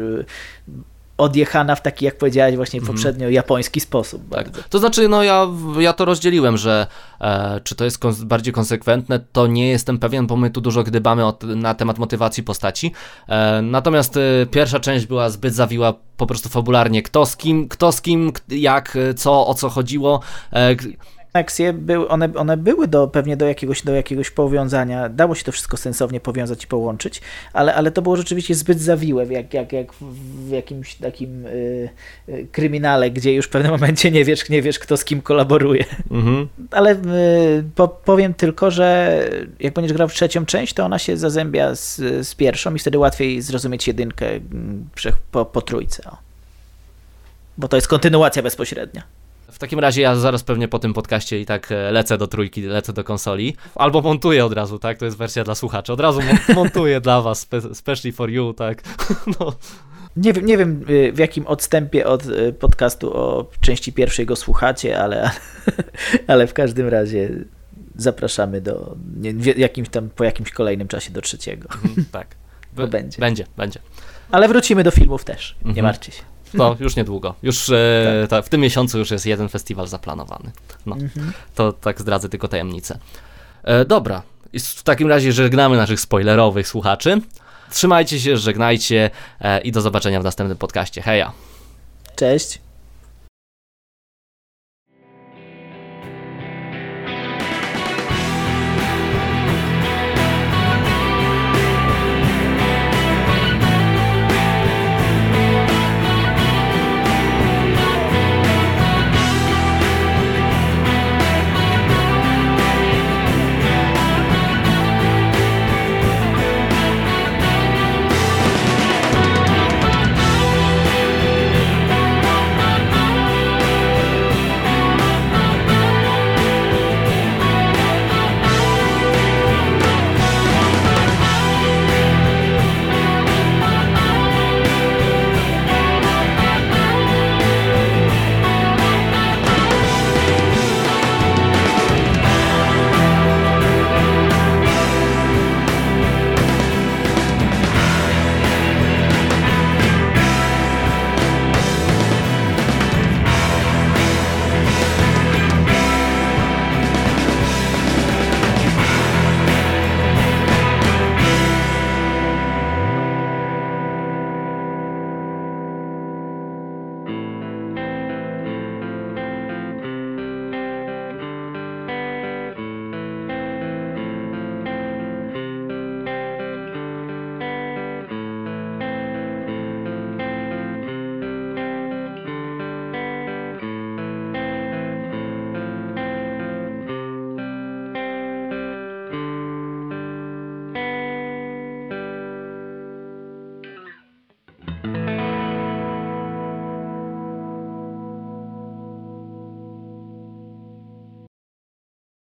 [1.18, 2.94] odjechana w taki, jak powiedziałeś właśnie mhm.
[2.96, 4.22] poprzednio, japoński sposób.
[4.30, 4.44] Tak.
[4.44, 4.68] Bardzo.
[4.70, 5.46] To znaczy, no ja,
[5.78, 6.86] ja to rozdzieliłem, że
[7.20, 10.82] e, czy to jest kons bardziej konsekwentne, to nie jestem pewien, bo my tu dużo
[10.82, 11.22] gdybamy
[11.56, 12.92] na temat motywacji postaci.
[13.28, 17.02] E, natomiast e, pierwsza część była zbyt zawiła po prostu fabularnie.
[17.02, 20.20] Kto z kim, kto z kim, jak, co, o co chodziło.
[21.36, 25.52] Koneksje, były, one, one były do, pewnie do jakiegoś, do jakiegoś powiązania, dało się to
[25.52, 27.20] wszystko sensownie powiązać i połączyć,
[27.52, 31.88] ale, ale to było rzeczywiście zbyt zawiłe, jak, jak, jak w jakimś takim y,
[32.28, 35.84] y, kryminale, gdzie już w pewnym momencie nie wiesz, nie wiesz kto z kim kolaboruje.
[36.10, 36.48] Mhm.
[36.70, 39.20] Ale y, po, powiem tylko, że
[39.60, 41.96] jak będziesz grał w trzecią część, to ona się zazębia z,
[42.28, 44.88] z pierwszą i wtedy łatwiej zrozumieć jedynkę mm,
[45.30, 46.02] po, po trójce.
[46.10, 46.16] O.
[47.58, 49.02] Bo to jest kontynuacja bezpośrednia.
[49.50, 52.62] W takim razie ja zaraz pewnie po tym podcaście i tak e, lecę do trójki,
[52.62, 53.56] lecę do konsoli.
[53.74, 54.98] Albo montuję od razu, tak?
[54.98, 55.92] To jest wersja dla słuchaczy.
[55.92, 56.20] Od razu
[56.54, 58.82] montuję dla was, specially for you, tak?
[59.40, 59.52] No.
[60.16, 64.36] Nie wiem, nie wiem y, w jakim odstępie od y, podcastu o części pierwszej go
[64.36, 65.30] słuchacie, ale,
[66.26, 67.30] ale w każdym razie
[67.96, 68.96] zapraszamy do
[69.56, 71.68] jakimś tam, po jakimś kolejnym czasie do trzeciego.
[71.84, 72.36] Mhm, tak.
[72.72, 73.18] Bo będzie.
[73.18, 73.80] Będzie, będzie.
[74.30, 75.84] Ale wrócimy do filmów też, nie mhm.
[75.84, 76.22] martwcie się.
[76.56, 77.34] To już niedługo.
[77.42, 78.44] Już e, tak.
[78.44, 80.50] w tym miesiącu już jest jeden festiwal zaplanowany.
[80.86, 81.32] No, mhm.
[81.54, 82.98] to tak zdradzę tylko tajemnicę.
[83.64, 84.22] E, dobra,
[84.60, 87.20] w takim razie żegnamy naszych spoilerowych słuchaczy.
[87.70, 91.02] Trzymajcie się, żegnajcie e, i do zobaczenia w następnym podcaście.
[91.02, 91.32] Heja!
[92.16, 92.65] Cześć!